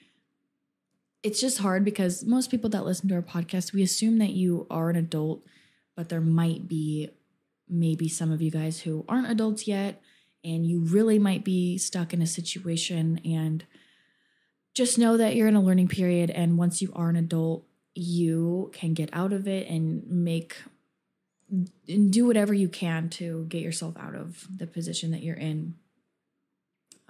it's 1.23 1.38
just 1.38 1.59
hard 1.59 1.85
because 1.85 2.25
most 2.25 2.50
people 2.50 2.71
that 2.71 2.87
listen 2.87 3.07
to 3.11 3.14
our 3.14 3.21
podcast, 3.21 3.75
we 3.75 3.83
assume 3.83 4.16
that 4.16 4.30
you 4.30 4.66
are 4.71 4.88
an 4.88 4.97
adult, 4.97 5.45
but 5.95 6.09
there 6.09 6.23
might 6.23 6.66
be 6.66 7.11
maybe 7.69 8.09
some 8.09 8.33
of 8.33 8.40
you 8.40 8.50
guys 8.50 8.80
who 8.80 9.04
aren't 9.11 9.30
adults 9.30 9.69
yet 9.69 10.00
and 10.42 10.64
you 10.64 10.80
really 10.80 11.19
might 11.19 11.45
be 11.45 11.76
stuck 11.76 12.14
in 12.14 12.23
a 12.23 12.26
situation 12.26 13.21
and 13.23 13.66
just 14.73 14.99
know 14.99 15.19
that 15.19 15.37
you're 15.37 15.49
in 15.49 15.54
a 15.54 15.61
learning 15.61 15.88
period 15.88 16.30
and 16.30 16.57
once 16.57 16.80
you 16.80 16.90
are 16.97 17.11
an 17.11 17.16
adult 17.16 17.66
you 17.95 18.71
can 18.73 18.95
get 18.95 19.11
out 19.12 19.35
of 19.35 19.47
it 19.47 19.69
and 19.69 20.02
make 20.09 20.57
and 21.88 22.12
do 22.12 22.26
whatever 22.26 22.54
you 22.54 22.69
can 22.69 23.09
to 23.09 23.45
get 23.49 23.62
yourself 23.62 23.97
out 23.99 24.14
of 24.14 24.47
the 24.57 24.66
position 24.66 25.11
that 25.11 25.23
you're 25.23 25.37
in. 25.37 25.75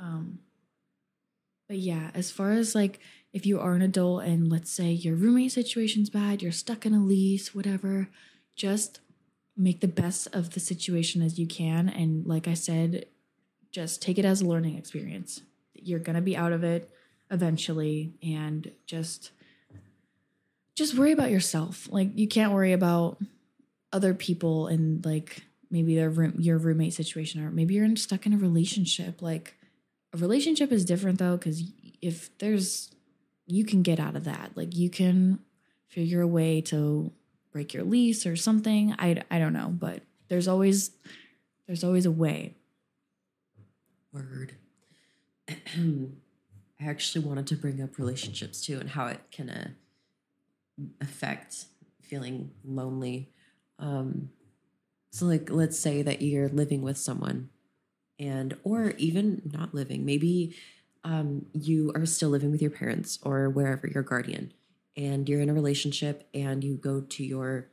Um, 0.01 0.41
but 1.69 1.79
yeah, 1.79 2.11
as 2.15 2.31
far 2.31 2.53
as 2.53 2.75
like 2.75 2.99
if 3.33 3.47
you 3.47 3.61
are 3.61 3.75
an 3.75 3.83
adult 3.83 4.25
and 4.25 4.51
let's 4.51 4.71
say 4.71 4.91
your 4.91 5.15
roommate 5.15 5.53
situation's 5.53 6.11
bad, 6.11 6.43
you're 6.43 6.51
stuck 6.51 6.85
in 6.85 6.95
a 6.95 6.99
lease, 6.99 7.55
whatever, 7.55 8.09
just 8.57 9.01
make 9.57 9.81
the 9.81 9.89
best 9.89 10.27
of 10.33 10.55
the 10.55 10.61
situation 10.61 11.23
as 11.23 11.39
you 11.39 11.47
can. 11.47 11.89
And 11.89 12.27
like 12.27 12.49
I 12.49 12.55
said, 12.55 13.07
just 13.71 14.03
take 14.03 14.19
it 14.19 14.25
as 14.25 14.41
a 14.41 14.47
learning 14.47 14.77
experience. 14.77 15.43
You're 15.75 16.01
gonna 16.01 16.21
be 16.21 16.37
out 16.37 16.53
of 16.53 16.65
it 16.65 16.91
eventually, 17.31 18.15
and 18.23 18.73
just 18.87 19.31
just 20.75 20.97
worry 20.97 21.13
about 21.13 21.31
yourself. 21.31 21.89
Like 21.91 22.19
you 22.19 22.27
can't 22.27 22.53
worry 22.53 22.73
about 22.73 23.19
other 23.93 24.15
people 24.15 24.67
and 24.67 25.05
like 25.05 25.43
maybe 25.71 25.95
their 25.95 26.11
room 26.11 26.35
your 26.39 26.59
roommate 26.59 26.95
situation 26.95 27.45
or 27.45 27.51
maybe 27.51 27.75
you're 27.75 27.97
stuck 27.97 28.27
in 28.27 28.33
a 28.33 28.39
relationship 28.39 29.23
like 29.23 29.55
a 30.13 30.17
relationship 30.17 30.73
is 30.73 30.85
different 30.85 31.19
though 31.19 31.37
because 31.37 31.63
if 32.01 32.37
there's 32.39 32.91
you 33.47 33.65
can 33.65 33.83
get 33.83 33.99
out 33.99 34.17
of 34.17 34.25
that. 34.25 34.53
Like 34.55 34.77
you 34.77 34.91
can 34.91 35.41
figure 35.89 36.21
a 36.21 36.27
way 36.27 36.61
to 36.63 37.11
break 37.53 37.75
your 37.75 37.83
lease 37.83 38.27
or 38.27 38.37
something. 38.37 38.95
I, 38.99 39.23
I 39.31 39.39
don't 39.39 39.53
know 39.53 39.69
but 39.69 40.03
there's 40.29 40.49
always 40.49 40.91
there's 41.67 41.85
always 41.85 42.07
a 42.07 42.11
way. 42.11 42.57
Word. 44.13 44.55
I 45.49 46.85
actually 46.85 47.25
wanted 47.25 47.47
to 47.49 47.57
bring 47.57 47.83
up 47.83 47.99
relationships 47.99 48.65
too 48.65 48.79
and 48.79 48.91
how 48.91 49.07
it 49.07 49.21
can 49.31 49.51
uh, 49.51 49.69
affect 51.01 51.67
feeling 52.01 52.51
lonely. 52.65 53.31
Um, 53.79 54.31
so, 55.11 55.27
like, 55.27 55.51
let's 55.51 55.79
say 55.79 56.03
that 56.03 56.23
you're 56.23 56.49
living 56.49 56.83
with 56.83 56.97
someone, 56.97 57.51
and 58.21 58.57
or 58.63 58.91
even 58.99 59.43
not 59.51 59.75
living. 59.75 60.05
Maybe 60.05 60.55
um, 61.03 61.47
you 61.55 61.91
are 61.95 62.05
still 62.07 62.29
living 62.29 62.51
with 62.53 62.61
your 62.61 62.71
parents 62.71 63.19
or 63.23 63.49
wherever 63.49 63.89
your 63.89 64.03
guardian, 64.03 64.53
and 64.97 65.29
you're 65.29 65.41
in 65.41 65.49
a 65.49 65.55
relationship, 65.55 66.29
and 66.35 66.63
you 66.63 66.77
go 66.77 67.01
to 67.01 67.25
your 67.25 67.69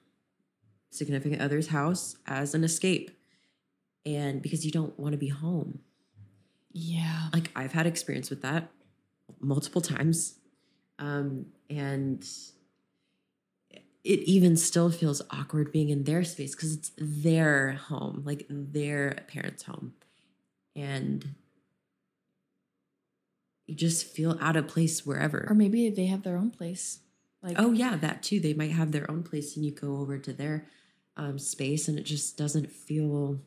significant 0.90 1.42
other's 1.42 1.68
house 1.68 2.16
as 2.26 2.56
an 2.56 2.64
escape, 2.64 3.12
and 4.06 4.42
because 4.42 4.66
you 4.66 4.72
don't 4.72 4.98
want 4.98 5.12
to 5.12 5.18
be 5.18 5.28
home. 5.28 5.80
Yeah, 6.72 7.28
like 7.34 7.52
I've 7.56 7.74
had 7.74 7.86
experience 7.86 8.30
with 8.30 8.42
that 8.44 8.72
multiple 9.42 9.82
times, 9.82 10.36
um, 11.00 11.48
and 11.70 12.26
it 14.04 14.20
even 14.22 14.56
still 14.56 14.90
feels 14.90 15.22
awkward 15.32 15.74
being 15.74 15.90
in 15.90 16.06
their 16.06 16.24
space 16.24 16.56
because 16.56 16.74
it's 16.74 16.92
their 16.98 17.74
home, 17.74 18.24
like 18.26 18.46
their 18.50 19.26
parents' 19.28 19.64
home. 19.64 19.94
And 20.78 21.36
you 23.66 23.76
just 23.76 24.06
feel 24.08 24.38
out 24.40 24.56
of 24.56 24.68
place 24.68 25.06
wherever. 25.06 25.46
Or 25.50 25.56
maybe 25.56 25.90
they 25.90 26.06
have 26.06 26.24
their 26.24 26.38
own 26.38 26.52
place. 26.52 27.00
Like 27.44 27.56
Oh 27.60 27.72
yeah, 27.72 27.96
that 27.98 28.24
too. 28.24 28.40
They 28.40 28.54
might 28.54 28.72
have 28.72 28.92
their 28.92 29.10
own 29.10 29.24
place 29.24 29.56
and 29.56 29.66
you 29.66 29.72
go 29.72 29.98
over 29.98 30.18
to 30.18 30.34
their 30.34 30.68
um, 31.16 31.38
space 31.40 31.88
and 31.88 31.98
it 31.98 32.04
just 32.04 32.38
doesn't 32.38 32.72
feel 32.72 33.40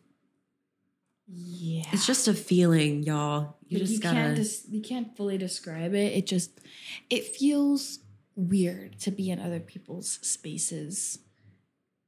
yeah. 1.33 1.85
It's 1.93 2.07
just 2.07 2.27
a 2.27 2.35
feeling, 2.35 3.05
y'all. 3.05 3.57
You 3.69 3.79
but 3.79 3.87
just 3.87 3.93
you 3.93 4.01
gotta 4.01 4.17
can't 4.17 4.37
des- 4.37 4.69
you 4.69 4.83
can't 4.83 5.17
fully 5.17 5.39
describe 5.39 5.95
it. 5.95 6.13
It 6.13 6.27
just 6.27 6.61
it 7.09 7.25
feels 7.25 8.01
weird 8.35 8.99
to 9.01 9.11
be 9.11 9.31
in 9.31 9.39
other 9.39 9.61
people's 9.61 10.19
spaces 10.23 11.19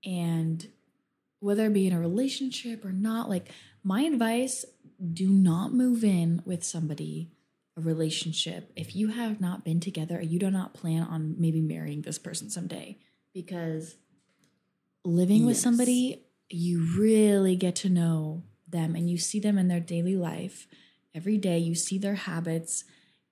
and 0.04 0.68
whether 1.40 1.66
it 1.66 1.72
be 1.72 1.86
in 1.86 1.92
a 1.92 2.00
relationship 2.00 2.84
or 2.84 2.92
not 2.92 3.28
like 3.28 3.50
my 3.84 4.02
advice 4.02 4.64
do 5.02 5.28
not 5.28 5.72
move 5.72 6.04
in 6.04 6.42
with 6.44 6.62
somebody 6.62 7.30
a 7.76 7.80
relationship 7.80 8.70
if 8.76 8.94
you 8.94 9.08
have 9.08 9.40
not 9.40 9.64
been 9.64 9.80
together 9.80 10.18
or 10.18 10.22
you 10.22 10.38
do 10.38 10.50
not 10.50 10.74
plan 10.74 11.02
on 11.02 11.34
maybe 11.38 11.60
marrying 11.60 12.02
this 12.02 12.18
person 12.18 12.50
someday. 12.50 12.98
Because 13.32 13.96
living 15.04 15.38
yes. 15.38 15.46
with 15.46 15.56
somebody 15.56 16.22
you 16.50 16.86
really 16.98 17.56
get 17.56 17.74
to 17.74 17.88
know 17.88 18.42
them 18.68 18.94
and 18.94 19.08
you 19.08 19.16
see 19.16 19.40
them 19.40 19.56
in 19.56 19.68
their 19.68 19.80
daily 19.80 20.16
life. 20.16 20.66
Every 21.14 21.38
day 21.38 21.58
you 21.58 21.74
see 21.74 21.98
their 21.98 22.14
habits 22.14 22.84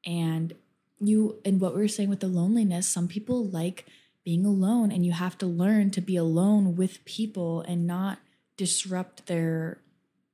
and 0.07 0.55
you 0.99 1.39
and 1.45 1.61
what 1.61 1.75
we 1.75 1.81
were 1.81 1.89
saying 1.89 2.09
with 2.09 2.21
the 2.21 2.29
loneliness 2.29 2.87
some 2.87 3.09
people 3.09 3.45
like 3.45 3.87
being 4.25 4.45
alone 4.45 4.93
and 4.93 5.05
you 5.05 5.13
have 5.13 5.37
to 5.39 5.47
learn 5.47 5.91
to 5.91 6.01
be 6.01 6.17
alone 6.17 6.77
with 6.77 7.05
people 7.05 7.63
and 7.63 7.87
not 7.87 8.19
disrupt 8.57 9.27
their 9.27 9.81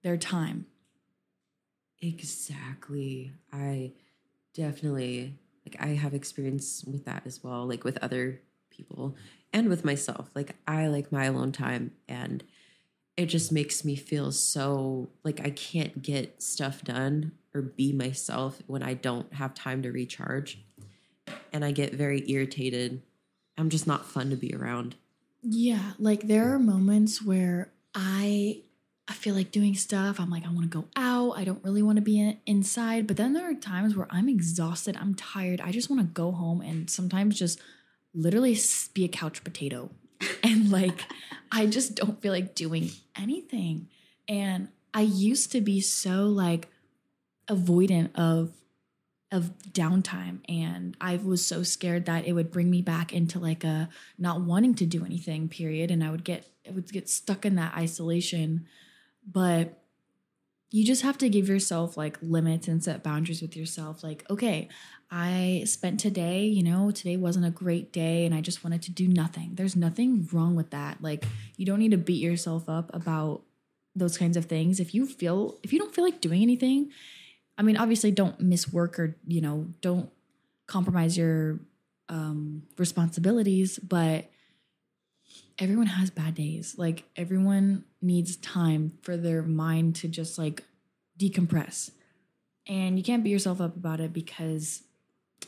their 0.02 0.16
time 0.16 0.66
exactly 2.06 3.32
i 3.52 3.92
definitely 4.54 5.34
like 5.66 5.76
i 5.80 5.88
have 5.88 6.14
experience 6.14 6.84
with 6.86 7.04
that 7.04 7.22
as 7.26 7.42
well 7.42 7.66
like 7.66 7.84
with 7.84 7.98
other 8.02 8.40
people 8.70 9.16
and 9.52 9.68
with 9.68 9.84
myself 9.84 10.30
like 10.34 10.54
i 10.66 10.86
like 10.86 11.10
my 11.10 11.25
alone 11.25 11.52
time 11.52 11.92
and 12.08 12.44
it 13.16 13.26
just 13.26 13.50
makes 13.50 13.84
me 13.84 13.96
feel 13.96 14.30
so 14.30 15.08
like 15.25 15.40
i 15.44 15.50
can't 15.50 16.02
get 16.02 16.42
stuff 16.42 16.82
done 16.82 17.32
or 17.56 17.62
be 17.62 17.90
myself 17.90 18.62
when 18.66 18.82
I 18.82 18.92
don't 18.92 19.32
have 19.32 19.54
time 19.54 19.82
to 19.82 19.90
recharge. 19.90 20.62
And 21.52 21.64
I 21.64 21.72
get 21.72 21.94
very 21.94 22.22
irritated. 22.30 23.02
I'm 23.56 23.70
just 23.70 23.86
not 23.86 24.04
fun 24.04 24.28
to 24.28 24.36
be 24.36 24.54
around. 24.54 24.94
Yeah, 25.42 25.92
like 25.98 26.26
there 26.28 26.52
are 26.52 26.58
moments 26.58 27.22
where 27.22 27.72
I 27.94 28.62
I 29.08 29.12
feel 29.12 29.34
like 29.34 29.52
doing 29.52 29.75
stuff. 29.75 30.18
I'm 30.18 30.30
like, 30.30 30.44
I 30.44 30.50
want 30.50 30.70
to 30.70 30.80
go 30.80 30.88
out. 30.96 31.32
I 31.32 31.44
don't 31.44 31.62
really 31.62 31.82
want 31.82 31.96
to 31.96 32.02
be 32.02 32.18
in, 32.18 32.38
inside. 32.44 33.06
But 33.06 33.16
then 33.16 33.34
there 33.34 33.48
are 33.48 33.54
times 33.54 33.94
where 33.94 34.08
I'm 34.10 34.28
exhausted. 34.28 34.96
I'm 34.96 35.14
tired. 35.14 35.60
I 35.60 35.70
just 35.70 35.88
want 35.88 36.02
to 36.02 36.12
go 36.12 36.32
home 36.32 36.60
and 36.60 36.90
sometimes 36.90 37.38
just 37.38 37.60
literally 38.12 38.58
be 38.94 39.04
a 39.04 39.08
couch 39.08 39.44
potato. 39.44 39.90
And 40.42 40.70
like, 40.70 41.04
I 41.52 41.66
just 41.66 41.96
don't 41.96 42.20
feel 42.22 42.32
like 42.32 42.54
doing 42.54 42.90
anything. 43.16 43.88
And 44.28 44.68
I 44.94 45.02
used 45.02 45.52
to 45.52 45.60
be 45.60 45.80
so 45.80 46.26
like 46.26 46.68
avoidant 47.48 48.10
of 48.14 48.52
of 49.32 49.52
downtime 49.72 50.38
and 50.48 50.96
I 51.00 51.16
was 51.16 51.44
so 51.44 51.64
scared 51.64 52.06
that 52.06 52.26
it 52.26 52.32
would 52.32 52.52
bring 52.52 52.70
me 52.70 52.80
back 52.80 53.12
into 53.12 53.40
like 53.40 53.64
a 53.64 53.88
not 54.18 54.40
wanting 54.40 54.76
to 54.76 54.86
do 54.86 55.04
anything 55.04 55.48
period 55.48 55.90
and 55.90 56.02
I 56.02 56.10
would 56.10 56.22
get 56.22 56.46
I 56.66 56.70
would 56.70 56.90
get 56.92 57.08
stuck 57.08 57.44
in 57.44 57.56
that 57.56 57.75
isolation 57.75 58.66
but 59.26 59.83
you 60.71 60.85
just 60.85 61.02
have 61.02 61.16
to 61.18 61.28
give 61.28 61.49
yourself 61.49 61.97
like 61.97 62.18
limits 62.21 62.68
and 62.68 62.83
set 62.83 63.02
boundaries 63.02 63.42
with 63.42 63.56
yourself. 63.56 64.02
Like 64.02 64.28
okay 64.30 64.68
I 65.11 65.62
spent 65.66 66.00
today 66.00 66.45
you 66.45 66.62
know 66.62 66.90
today 66.90 67.16
wasn't 67.16 67.47
a 67.47 67.50
great 67.50 67.92
day 67.92 68.26
and 68.26 68.35
I 68.35 68.40
just 68.40 68.64
wanted 68.64 68.83
to 68.83 68.90
do 68.90 69.09
nothing. 69.09 69.52
There's 69.54 69.76
nothing 69.76 70.28
wrong 70.33 70.56
with 70.56 70.71
that. 70.71 71.02
Like 71.02 71.25
you 71.56 71.66
don't 71.66 71.78
need 71.78 71.92
to 71.92 71.99
beat 71.99 72.23
yourself 72.23 72.68
up 72.68 72.92
about 72.95 73.42
those 73.95 74.18
kinds 74.18 74.37
of 74.37 74.47
things. 74.47 74.80
If 74.80 74.95
you 74.95 75.06
feel 75.06 75.59
if 75.62 75.73
you 75.73 75.78
don't 75.78 75.95
feel 75.95 76.04
like 76.04 76.21
doing 76.21 76.42
anything 76.42 76.90
I 77.59 77.62
mean, 77.62 77.76
obviously, 77.76 78.11
don't 78.11 78.38
miss 78.40 78.73
work 78.73 78.99
or 78.99 79.16
you 79.26 79.40
know, 79.40 79.66
don't 79.80 80.11
compromise 80.66 81.16
your 81.16 81.61
um, 82.09 82.62
responsibilities. 82.76 83.78
But 83.78 84.30
everyone 85.58 85.86
has 85.86 86.10
bad 86.10 86.34
days. 86.34 86.75
Like 86.78 87.04
everyone 87.16 87.84
needs 88.00 88.36
time 88.36 88.92
for 89.02 89.16
their 89.16 89.42
mind 89.42 89.96
to 89.96 90.08
just 90.08 90.38
like 90.38 90.64
decompress, 91.18 91.90
and 92.66 92.98
you 92.98 93.04
can't 93.04 93.25
beat 93.25 93.30
yourself 93.30 93.60
up 93.60 93.76
about 93.76 94.00
it 94.00 94.12
because 94.12 94.82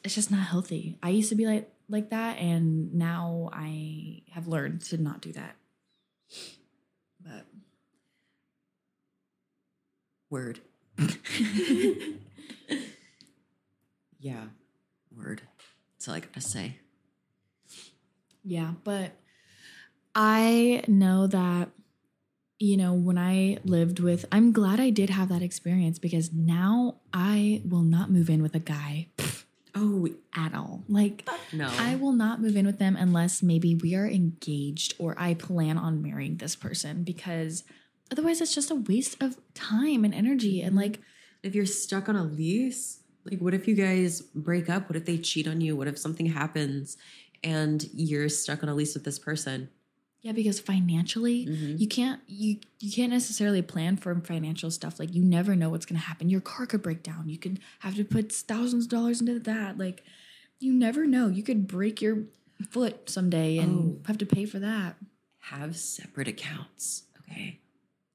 it's 0.05 0.15
just 0.15 0.31
not 0.31 0.47
healthy. 0.47 0.97
I 1.03 1.11
used 1.11 1.29
to 1.31 1.35
be 1.35 1.47
like 1.47 1.71
like 1.89 2.11
that, 2.11 2.39
and 2.39 2.95
now 2.95 3.51
I 3.53 4.23
have 4.33 4.47
learned 4.47 4.83
to 4.87 4.99
not 4.99 5.21
do 5.21 5.33
that. 5.33 5.57
But 7.21 7.47
Word. 10.31 10.61
yeah. 14.21 14.45
Word. 15.17 15.43
That's 15.95 16.09
all 16.09 16.15
I 16.15 16.21
gotta 16.21 16.41
say. 16.41 16.77
Yeah, 18.45 18.73
but 18.85 19.13
I 20.21 20.83
know 20.89 21.29
that, 21.29 21.69
you 22.59 22.77
know, 22.77 22.93
when 22.93 23.17
I 23.17 23.59
lived 23.65 24.01
with, 24.01 24.25
I'm 24.33 24.51
glad 24.51 24.81
I 24.81 24.91
did 24.91 25.11
have 25.11 25.29
that 25.29 25.43
experience 25.43 26.01
because 26.01 26.33
now 26.33 26.97
I 27.13 27.63
will 27.65 27.85
not 27.85 28.11
move 28.11 28.29
in 28.29 28.43
with 28.43 28.57
a 28.57 28.59
guy 28.59 29.07
Oh 29.75 30.09
at 30.35 30.55
all. 30.55 30.83
Like, 30.89 31.29
no. 31.53 31.71
I 31.79 31.95
will 31.95 32.13
not 32.13 32.41
move 32.41 32.57
in 32.57 32.67
with 32.67 32.79
them 32.79 32.97
unless 32.97 33.43
maybe 33.43 33.77
we 33.77 33.95
are 33.95 34.07
engaged 34.07 34.95
or 34.99 35.15
I 35.17 35.35
plan 35.35 35.79
on 35.79 36.03
marrying 36.03 36.39
this 36.39 36.57
person 36.57 37.05
because 37.05 37.63
otherwise 38.11 38.41
it's 38.41 38.55
just 38.55 38.73
a 38.73 38.75
waste 38.75 39.23
of 39.23 39.37
time 39.55 40.05
and 40.05 40.13
energy. 40.13 40.63
And 40.63 40.71
mm-hmm. 40.71 40.81
like, 40.81 41.01
if 41.45 41.55
you're 41.55 41.67
stuck 41.67 42.09
on 42.09 42.17
a 42.17 42.25
lease, 42.25 43.03
like 43.25 43.39
what 43.39 43.55
if 43.55 43.69
you 43.69 43.77
guys 43.77 44.21
break 44.21 44.69
up? 44.69 44.89
What 44.89 44.97
if 44.97 45.05
they 45.05 45.19
cheat 45.19 45.47
on 45.47 45.61
you? 45.61 45.77
What 45.77 45.87
if 45.87 45.97
something 45.97 46.27
happens 46.27 46.97
and 47.45 47.89
you're 47.95 48.29
stuck 48.29 48.65
on 48.65 48.69
a 48.69 48.75
lease 48.75 48.95
with 48.95 49.05
this 49.05 49.19
person? 49.19 49.69
Yeah, 50.23 50.33
because 50.33 50.59
financially, 50.61 51.47
Mhm. 51.47 51.79
you 51.81 51.87
can't 51.89 52.21
you 52.27 52.59
you 52.81 52.91
can't 52.93 53.13
necessarily 53.13 53.63
plan 53.63 53.97
for 53.97 54.15
financial 54.21 54.71
stuff 54.71 54.99
like 54.99 55.15
you 55.15 55.23
never 55.25 55.55
know 55.57 55.71
what's 55.71 55.87
going 55.87 56.01
to 56.01 56.07
happen 56.07 56.29
your 56.29 56.41
car 56.41 56.67
could 56.67 56.83
break 56.83 57.03
down 57.03 57.29
you 57.29 57.39
could 57.39 57.59
have 57.81 57.95
to 57.97 58.05
put 58.05 58.31
thousands 58.33 58.85
of 58.85 58.91
dollars 58.91 59.21
into 59.21 59.39
that 59.39 59.79
like 59.79 60.03
you 60.61 60.73
never 60.73 61.07
know 61.07 61.29
you 61.29 61.43
could 61.43 61.67
break 61.69 62.03
your 62.03 62.25
foot 62.71 63.09
someday 63.09 63.59
and 63.59 64.01
Oh. 64.01 64.07
have 64.07 64.19
to 64.19 64.27
pay 64.27 64.45
for 64.45 64.59
that 64.59 64.97
Have 65.53 65.77
separate 65.77 66.29
accounts. 66.29 67.05
Okay. 67.21 67.61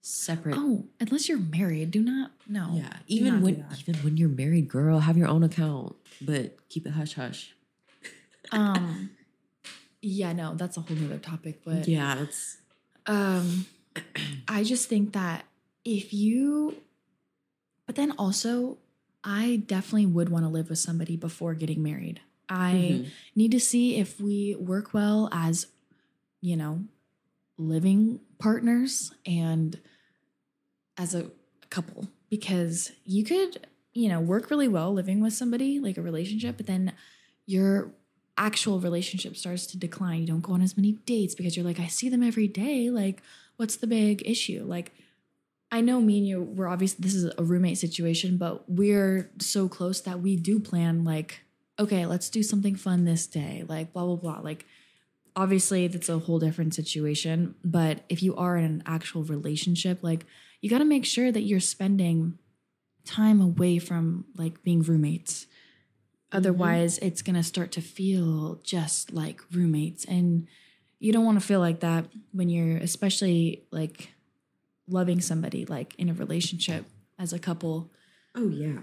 Separate. 0.06 0.58
oh 0.58 0.86
unless 1.00 1.30
you're 1.30 1.38
married 1.40 1.90
do 1.92 2.02
not 2.04 2.32
no 2.48 2.72
yeah. 2.76 2.98
Even 3.08 3.42
when 3.42 3.66
even 3.80 3.96
when 4.04 4.18
you're 4.18 4.28
married, 4.28 4.68
girl, 4.68 5.00
have 5.00 5.16
your 5.18 5.30
own 5.30 5.44
account. 5.44 5.96
But 6.22 6.58
keep 6.68 6.86
it 6.86 6.92
hush 6.92 7.14
hush. 7.14 7.54
um 8.52 9.10
yeah 10.04 10.34
no 10.34 10.54
that's 10.56 10.78
a 10.78 10.82
whole 10.82 10.98
nother 10.98 11.18
topic 11.18 11.62
but 11.64 11.88
yeah, 11.88 12.16
that's 12.16 12.58
um 13.08 13.66
i 14.48 14.64
just 14.64 14.90
think 14.90 15.14
that 15.14 15.46
if 15.86 16.14
you 16.14 16.76
but 17.88 17.96
then 17.96 18.12
also 18.18 18.78
i 19.24 19.62
definitely 19.66 20.06
would 20.06 20.30
want 20.30 20.44
to 20.46 20.50
live 20.50 20.70
with 20.70 20.80
somebody 20.80 21.16
before 21.16 21.54
getting 21.54 21.82
married 21.82 22.20
i 22.50 22.74
Mhm. 23.02 23.10
need 23.36 23.52
to 23.52 23.60
see 23.60 23.96
if 23.98 24.20
we 24.20 24.56
work 24.56 24.94
well 24.94 25.30
as 25.32 25.68
you 26.42 26.56
know 26.58 26.84
living 27.58 28.20
partners 28.40 29.14
and 29.26 29.80
as 30.98 31.16
a 31.16 31.32
couple 31.70 32.08
because 32.30 32.92
you 33.06 33.24
could 33.24 33.68
you 33.94 34.10
know 34.10 34.20
work 34.20 34.50
really 34.50 34.68
well 34.68 34.92
living 34.94 35.22
with 35.22 35.34
somebody 35.34 35.80
like 35.80 35.98
a 35.98 36.02
relationship 36.02 36.58
but 36.58 36.66
then 36.68 36.92
your 37.46 37.94
actual 38.38 38.80
relationship 38.80 39.38
starts 39.38 39.68
to 39.68 39.78
decline. 39.78 40.22
You 40.22 40.28
don't 40.28 40.42
go 40.42 40.54
on 40.54 40.62
as 40.62 40.76
many 40.76 40.94
dates 41.06 41.36
because 41.36 41.56
you're 41.56 41.66
like 41.66 41.80
i 41.80 41.88
see 41.88 42.10
them 42.10 42.24
every 42.24 42.48
day. 42.48 42.90
Like 42.90 43.22
what's 43.58 43.76
the 43.78 43.88
big 43.88 44.24
issue? 44.26 44.64
Like 44.66 44.94
i 45.72 45.82
know 45.82 46.00
me 46.00 46.20
and 46.20 46.28
you 46.28 46.42
we're 46.42 46.68
obviously 46.68 47.02
this 47.02 47.16
is 47.16 47.34
a 47.36 47.44
roommate 47.44 47.80
situation 47.80 48.38
but 48.38 48.64
we're 48.70 49.32
so 49.40 49.68
close 49.68 50.02
that 50.02 50.20
we 50.20 50.36
do 50.36 50.60
plan 50.60 51.04
like 51.04 51.42
okay 51.80 52.06
let's 52.06 52.30
do 52.30 52.44
something 52.44 52.76
fun 52.76 53.06
this 53.06 53.26
day 53.26 53.66
like 53.68 53.92
blah 53.92 54.06
blah 54.06 54.16
blah. 54.16 54.40
Like 54.40 54.66
obviously 55.36 55.88
that's 55.88 56.10
a 56.10 56.20
whole 56.20 56.38
different 56.40 56.76
situation 56.76 57.56
but 57.64 58.04
if 58.08 58.22
you 58.22 58.36
are 58.36 58.56
in 58.56 58.64
an 58.64 58.84
actual 58.86 59.24
relationship 59.24 60.00
like 60.04 60.26
you 60.62 60.70
got 60.70 60.78
to 60.78 60.86
make 60.86 61.06
sure 61.06 61.32
that 61.32 61.42
you're 61.42 61.60
spending 61.60 62.38
time 63.04 63.42
away 63.42 63.80
from 63.80 64.26
like 64.38 64.64
being 64.64 64.82
roommates 64.82 65.48
Mm-hmm. 66.34 66.48
otherwise 66.48 66.98
it's 67.00 67.22
going 67.22 67.36
to 67.36 67.44
start 67.44 67.72
to 67.74 67.82
feel 67.82 68.60
just 68.64 69.14
like 69.14 69.42
roommates 69.52 70.04
and 70.06 70.48
you 71.00 71.14
don't 71.14 71.26
want 71.26 71.40
to 71.40 71.46
feel 71.46 71.60
like 71.60 71.82
that 71.82 72.06
when 72.32 72.50
you're 72.50 72.78
especially 72.78 73.64
like 73.72 74.10
loving 74.88 75.22
somebody 75.22 75.66
like 75.66 75.94
in 76.00 76.10
a 76.10 76.14
relationship 76.14 76.86
as 77.20 77.34
a 77.34 77.40
couple 77.40 77.92
Oh 78.36 78.50
yeah. 78.50 78.80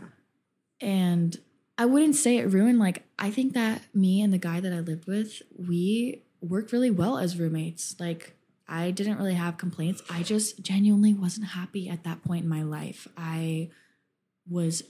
and 0.81 1.37
I 1.77 1.87
wouldn't 1.87 2.15
say 2.15 2.37
it 2.37 2.53
ruined. 2.53 2.79
Like, 2.79 3.05
I 3.19 3.31
think 3.31 3.55
that 3.55 3.81
me 3.95 4.21
and 4.21 4.35
the 4.35 4.39
guy 4.39 4.61
that 4.61 4.71
I 4.71 4.81
lived 4.81 5.07
with, 5.07 5.41
we 5.57 6.23
worked 6.43 6.73
really 6.73 6.91
well 6.91 7.17
as 7.17 7.39
roommates. 7.39 7.97
Like, 7.99 8.35
I 8.69 8.91
didn't 8.91 9.17
really 9.17 9.33
have 9.35 9.57
complaints. 9.57 10.03
I 10.11 10.23
just 10.23 10.63
genuinely 10.63 11.15
wasn't 11.15 11.47
happy 11.47 11.89
at 11.89 12.05
that 12.05 12.23
point 12.23 12.43
in 12.45 12.51
my 12.51 12.63
life. 12.63 13.09
I 13.17 13.71
was 14.47 14.83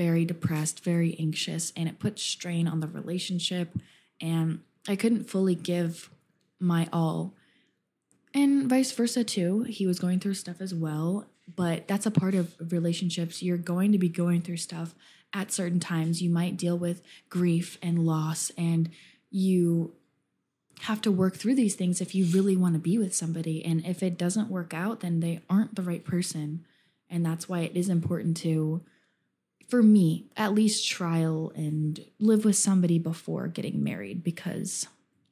very 0.00 0.24
depressed, 0.24 0.82
very 0.82 1.14
anxious, 1.20 1.74
and 1.76 1.86
it 1.86 1.98
put 1.98 2.18
strain 2.18 2.66
on 2.66 2.80
the 2.80 2.86
relationship. 2.86 3.78
And 4.18 4.60
I 4.88 4.96
couldn't 4.96 5.28
fully 5.28 5.54
give 5.54 6.08
my 6.58 6.88
all. 6.90 7.34
And 8.32 8.66
vice 8.66 8.92
versa, 8.92 9.24
too. 9.24 9.64
He 9.64 9.86
was 9.86 9.98
going 9.98 10.18
through 10.18 10.34
stuff 10.34 10.62
as 10.62 10.74
well. 10.74 11.26
But 11.54 11.86
that's 11.86 12.06
a 12.06 12.10
part 12.10 12.34
of 12.34 12.54
relationships. 12.72 13.42
You're 13.42 13.58
going 13.58 13.92
to 13.92 13.98
be 13.98 14.08
going 14.08 14.40
through 14.40 14.56
stuff 14.56 14.94
at 15.34 15.52
certain 15.52 15.80
times. 15.80 16.22
You 16.22 16.30
might 16.30 16.56
deal 16.56 16.78
with 16.78 17.02
grief 17.28 17.76
and 17.82 18.06
loss, 18.06 18.50
and 18.56 18.88
you 19.30 19.92
have 20.80 21.02
to 21.02 21.12
work 21.12 21.36
through 21.36 21.56
these 21.56 21.74
things 21.74 22.00
if 22.00 22.14
you 22.14 22.24
really 22.24 22.56
want 22.56 22.72
to 22.72 22.80
be 22.80 22.96
with 22.96 23.14
somebody. 23.14 23.62
And 23.62 23.84
if 23.84 24.02
it 24.02 24.16
doesn't 24.16 24.48
work 24.48 24.72
out, 24.72 25.00
then 25.00 25.20
they 25.20 25.42
aren't 25.50 25.74
the 25.74 25.82
right 25.82 26.02
person. 26.02 26.64
And 27.10 27.26
that's 27.26 27.50
why 27.50 27.60
it 27.60 27.76
is 27.76 27.90
important 27.90 28.38
to, 28.38 28.80
for 29.70 29.82
me, 29.82 30.26
at 30.36 30.52
least 30.54 30.86
trial 30.88 31.52
and 31.54 32.04
live 32.18 32.44
with 32.44 32.56
somebody 32.56 32.98
before 32.98 33.46
getting 33.48 33.82
married 33.84 34.22
because 34.24 34.86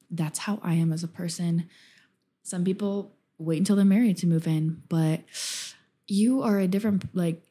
that's 0.09 0.39
how 0.39 0.59
I 0.63 0.73
am 0.73 0.91
as 0.93 1.03
a 1.03 1.07
person. 1.07 1.67
Some 2.43 2.63
people 2.63 3.11
wait 3.37 3.59
until 3.59 3.75
they're 3.75 3.85
married 3.85 4.17
to 4.17 4.27
move 4.27 4.47
in, 4.47 4.81
but 4.89 5.21
you 6.07 6.41
are 6.41 6.57
a 6.59 6.67
different, 6.67 7.03
like, 7.13 7.41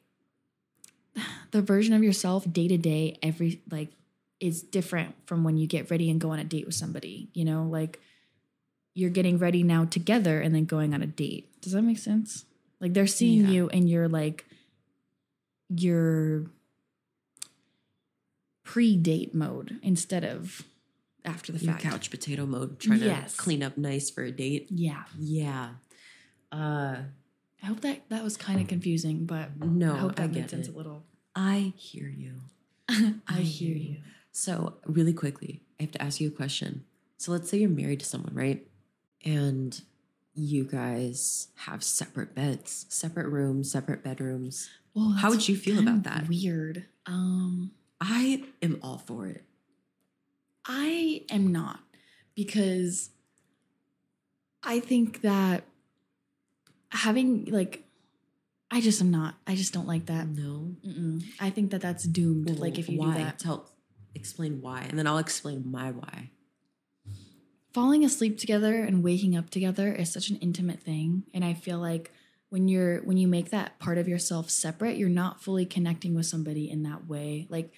the 1.51 1.61
version 1.61 1.93
of 1.93 2.03
yourself 2.03 2.51
day 2.51 2.67
to 2.67 2.77
day 2.77 3.17
every 3.23 3.61
like 3.71 3.89
is 4.39 4.61
different 4.61 5.15
from 5.25 5.43
when 5.43 5.57
you 5.57 5.67
get 5.67 5.89
ready 5.91 6.09
and 6.09 6.21
go 6.21 6.29
on 6.31 6.39
a 6.39 6.43
date 6.45 6.65
with 6.65 6.75
somebody 6.75 7.27
you 7.33 7.43
know 7.43 7.63
like 7.63 7.99
you're 8.93 9.09
getting 9.09 9.37
ready 9.37 9.63
now 9.63 9.83
together 9.83 10.39
and 10.39 10.53
then 10.55 10.63
going 10.65 10.93
on 10.93 11.01
a 11.01 11.07
date 11.07 11.49
does 11.61 11.73
that 11.73 11.81
make 11.81 11.97
sense 11.97 12.45
like 12.79 12.93
they're 12.93 13.07
seeing 13.07 13.41
Yeah. 13.41 13.49
you 13.49 13.67
in 13.69 13.87
your 13.87 14.07
like 14.07 14.45
your 15.69 16.45
pre-date 18.73 19.33
mode 19.33 19.79
instead 19.81 20.23
of 20.23 20.63
after 21.25 21.51
the 21.51 21.57
Your 21.59 21.73
fact 21.73 21.83
couch 21.83 22.11
potato 22.11 22.45
mode, 22.45 22.79
trying 22.79 23.01
Yes. 23.01 23.31
to 23.35 23.37
clean 23.41 23.63
up 23.63 23.77
nice 23.77 24.09
for 24.11 24.23
a 24.23 24.31
date. 24.31 24.67
yeah 24.69 25.03
Yeah. 25.17 25.69
Uh 26.51 26.97
I 27.63 27.65
hope 27.65 27.81
that 27.81 28.07
that 28.09 28.23
was 28.23 28.37
kind 28.37 28.61
of 28.61 28.67
confusing, 28.67 29.25
but 29.25 29.57
No, 29.59 29.95
I 29.95 29.97
hope 29.97 30.11
I 30.11 30.21
that 30.21 30.27
made 30.33 30.41
get 30.41 30.49
sense 30.51 30.67
it. 30.67 30.73
a 30.73 30.77
little. 30.77 31.03
I 31.35 31.73
hear 31.75 32.07
you. 32.07 32.41
I 33.27 33.39
hear 33.41 33.75
you. 33.75 33.97
So, 34.31 34.75
really 34.85 35.13
quickly, 35.13 35.61
I 35.79 35.83
have 35.83 35.91
to 35.93 36.01
ask 36.01 36.21
you 36.21 36.27
a 36.29 36.31
question. 36.31 36.85
So, 37.17 37.31
let's 37.33 37.49
say 37.49 37.57
you're 37.57 37.69
married 37.69 37.99
to 37.99 38.05
someone, 38.05 38.33
right? 38.33 38.65
And 39.25 39.81
you 40.33 40.63
guys 40.63 41.49
have 41.65 41.83
separate 41.83 42.33
beds, 42.33 42.85
separate 42.87 43.27
rooms, 43.27 43.69
separate 43.71 44.03
bedrooms. 44.03 44.69
Well, 44.93 45.11
How 45.21 45.29
would 45.29 45.47
you 45.49 45.57
feel 45.57 45.79
about 45.79 46.03
that? 46.03 46.29
Weird. 46.29 46.85
Um, 47.05 47.71
I 48.01 48.43
am 48.61 48.79
all 48.81 48.97
for 48.97 49.27
it. 49.27 49.43
I 50.65 51.23
am 51.31 51.51
not 51.51 51.79
because 52.35 53.09
I 54.63 54.79
think 54.79 55.21
that 55.21 55.63
having 56.91 57.45
like, 57.45 57.83
I 58.71 58.81
just 58.81 59.01
am 59.01 59.09
not. 59.11 59.35
I 59.47 59.55
just 59.55 59.73
don't 59.73 59.87
like 59.87 60.05
that. 60.07 60.27
No. 60.27 60.75
Mm-mm. 60.85 61.23
I 61.39 61.49
think 61.49 61.71
that 61.71 61.81
that's 61.81 62.03
doomed. 62.05 62.59
like 62.59 62.77
if 62.77 62.87
you 62.87 62.99
why? 62.99 63.17
do 63.17 63.23
that, 63.23 63.39
Tell, 63.39 63.67
explain 64.15 64.61
why, 64.61 64.81
and 64.87 64.97
then 64.97 65.07
I'll 65.07 65.17
explain 65.17 65.69
my 65.69 65.91
why. 65.91 66.29
falling 67.73 68.03
asleep 68.05 68.37
together 68.37 68.83
and 68.83 69.03
waking 69.03 69.35
up 69.35 69.49
together 69.49 69.91
is 69.91 70.11
such 70.11 70.29
an 70.29 70.37
intimate 70.37 70.81
thing, 70.81 71.23
and 71.33 71.43
I 71.43 71.53
feel 71.55 71.79
like 71.79 72.11
when 72.49 72.67
you're 72.67 72.99
when 73.01 73.17
you 73.17 73.27
make 73.27 73.49
that 73.51 73.79
part 73.79 73.97
of 73.97 74.07
yourself 74.07 74.49
separate, 74.49 74.97
you're 74.97 75.09
not 75.09 75.41
fully 75.41 75.65
connecting 75.65 76.13
with 76.15 76.25
somebody 76.27 76.69
in 76.69 76.83
that 76.83 77.07
way. 77.07 77.47
Like 77.49 77.71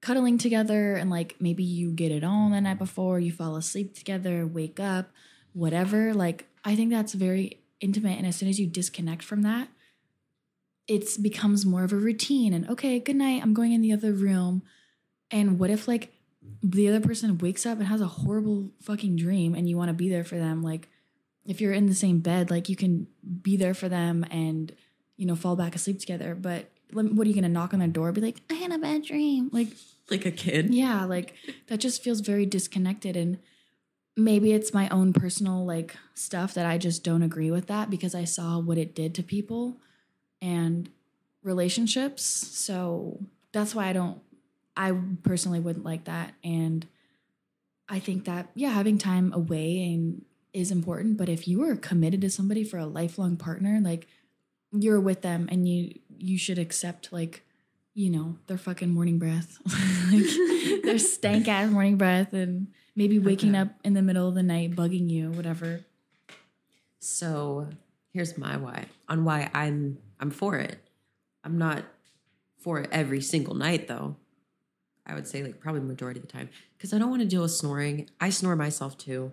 cuddling 0.00 0.38
together 0.38 0.94
and 0.94 1.10
like 1.10 1.36
maybe 1.40 1.62
you 1.62 1.90
get 1.92 2.12
it 2.12 2.24
on 2.24 2.52
the 2.52 2.60
night 2.60 2.78
before, 2.78 3.20
you 3.20 3.32
fall 3.32 3.56
asleep 3.56 3.94
together, 3.94 4.46
wake 4.46 4.80
up, 4.80 5.10
whatever. 5.52 6.14
Like 6.14 6.46
I 6.64 6.74
think 6.76 6.90
that's 6.90 7.12
very 7.12 7.58
intimate, 7.80 8.18
and 8.18 8.26
as 8.26 8.36
soon 8.36 8.48
as 8.48 8.60
you 8.60 8.66
disconnect 8.66 9.22
from 9.22 9.42
that, 9.42 9.68
it 10.86 11.22
becomes 11.22 11.64
more 11.64 11.84
of 11.84 11.92
a 11.92 11.96
routine. 11.96 12.52
And 12.52 12.68
okay, 12.68 12.98
good 12.98 13.16
night. 13.16 13.42
I'm 13.42 13.54
going 13.54 13.72
in 13.72 13.80
the 13.80 13.92
other 13.92 14.12
room. 14.12 14.62
And 15.30 15.58
what 15.58 15.70
if 15.70 15.86
like 15.86 16.12
the 16.62 16.88
other 16.88 17.00
person 17.00 17.38
wakes 17.38 17.64
up 17.64 17.78
and 17.78 17.86
has 17.86 18.00
a 18.00 18.06
horrible 18.06 18.70
fucking 18.82 19.16
dream 19.16 19.54
and 19.54 19.68
you 19.68 19.76
want 19.76 19.88
to 19.88 19.94
be 19.94 20.08
there 20.08 20.24
for 20.24 20.36
them? 20.36 20.62
Like 20.62 20.88
if 21.46 21.60
you're 21.60 21.72
in 21.72 21.86
the 21.86 21.94
same 21.94 22.18
bed, 22.18 22.50
like 22.50 22.68
you 22.68 22.76
can 22.76 23.06
be 23.42 23.56
there 23.56 23.74
for 23.74 23.88
them 23.88 24.24
and 24.30 24.74
you 25.16 25.26
know 25.26 25.36
fall 25.36 25.56
back 25.56 25.74
asleep 25.74 26.00
together. 26.00 26.34
But 26.34 26.70
what 26.92 27.26
are 27.26 27.28
you 27.28 27.34
gonna 27.34 27.48
knock 27.48 27.72
on 27.72 27.80
their 27.80 27.88
door? 27.88 28.12
Be 28.12 28.20
like, 28.20 28.40
I 28.50 28.54
had 28.54 28.72
a 28.72 28.78
bad 28.78 29.04
dream. 29.04 29.50
Like 29.52 29.68
Like 30.10 30.26
a 30.26 30.30
kid. 30.30 30.72
yeah, 30.74 31.04
like 31.04 31.34
that 31.68 31.78
just 31.80 32.02
feels 32.02 32.20
very 32.20 32.46
disconnected 32.46 33.16
and 33.16 33.38
maybe 34.16 34.52
it's 34.52 34.74
my 34.74 34.88
own 34.90 35.12
personal 35.12 35.64
like 35.64 35.96
stuff 36.14 36.52
that 36.54 36.66
I 36.66 36.76
just 36.78 37.02
don't 37.04 37.22
agree 37.22 37.50
with 37.50 37.66
that 37.68 37.88
because 37.90 38.14
I 38.14 38.24
saw 38.24 38.58
what 38.58 38.76
it 38.78 38.94
did 38.94 39.14
to 39.14 39.22
people 39.22 39.78
and 40.42 40.90
relationships. 41.42 42.22
So 42.24 43.18
that's 43.52 43.74
why 43.74 43.86
I 43.88 43.92
don't 43.92 44.20
I 44.76 44.92
personally 45.22 45.60
wouldn't 45.60 45.84
like 45.84 46.04
that 46.04 46.34
and 46.44 46.86
I 47.88 47.98
think 47.98 48.24
that 48.26 48.48
yeah, 48.54 48.70
having 48.70 48.98
time 48.98 49.32
away 49.32 49.82
and 49.82 50.24
is 50.52 50.70
important, 50.70 51.16
but 51.16 51.28
if 51.28 51.46
you 51.46 51.62
are 51.62 51.76
committed 51.76 52.20
to 52.22 52.30
somebody 52.30 52.64
for 52.64 52.76
a 52.78 52.86
lifelong 52.86 53.36
partner, 53.36 53.80
like 53.80 54.06
you're 54.72 55.00
with 55.00 55.22
them 55.22 55.48
and 55.50 55.68
you 55.68 55.98
you 56.20 56.38
should 56.38 56.58
accept 56.58 57.12
like 57.12 57.44
you 57.94 58.10
know 58.10 58.36
their 58.46 58.58
fucking 58.58 58.90
morning 58.90 59.18
breath 59.18 59.58
like 60.12 60.82
their 60.84 60.98
stank 60.98 61.48
ass 61.48 61.70
morning 61.70 61.96
breath 61.96 62.32
and 62.32 62.68
maybe 62.94 63.18
waking 63.18 63.50
Okay. 63.50 63.58
up 63.62 63.68
in 63.84 63.94
the 63.94 64.02
middle 64.02 64.28
of 64.28 64.34
the 64.34 64.42
night 64.42 64.72
bugging 64.76 65.08
you 65.10 65.30
whatever 65.32 65.80
So 66.98 67.68
here's 68.12 68.36
my 68.38 68.56
why 68.56 68.86
on 69.08 69.24
why 69.24 69.50
I'm 69.54 69.98
I'm 70.18 70.30
for 70.30 70.56
it. 70.56 70.78
I'm 71.44 71.56
not 71.58 71.84
for 72.58 72.78
it 72.80 72.88
every 72.92 73.20
single 73.22 73.54
night 73.54 73.88
though. 73.88 74.16
I 75.06 75.14
would 75.14 75.26
say 75.26 75.42
like 75.42 75.60
probably 75.60 75.80
majority 75.80 76.20
of 76.20 76.26
the 76.26 76.32
time 76.32 76.50
because 76.76 76.92
I 76.92 76.98
don't 76.98 77.10
want 77.10 77.22
to 77.22 77.28
deal 77.28 77.42
with 77.42 77.52
snoring. 77.52 78.08
I 78.20 78.30
snore 78.30 78.54
myself 78.54 78.98
too. 78.98 79.32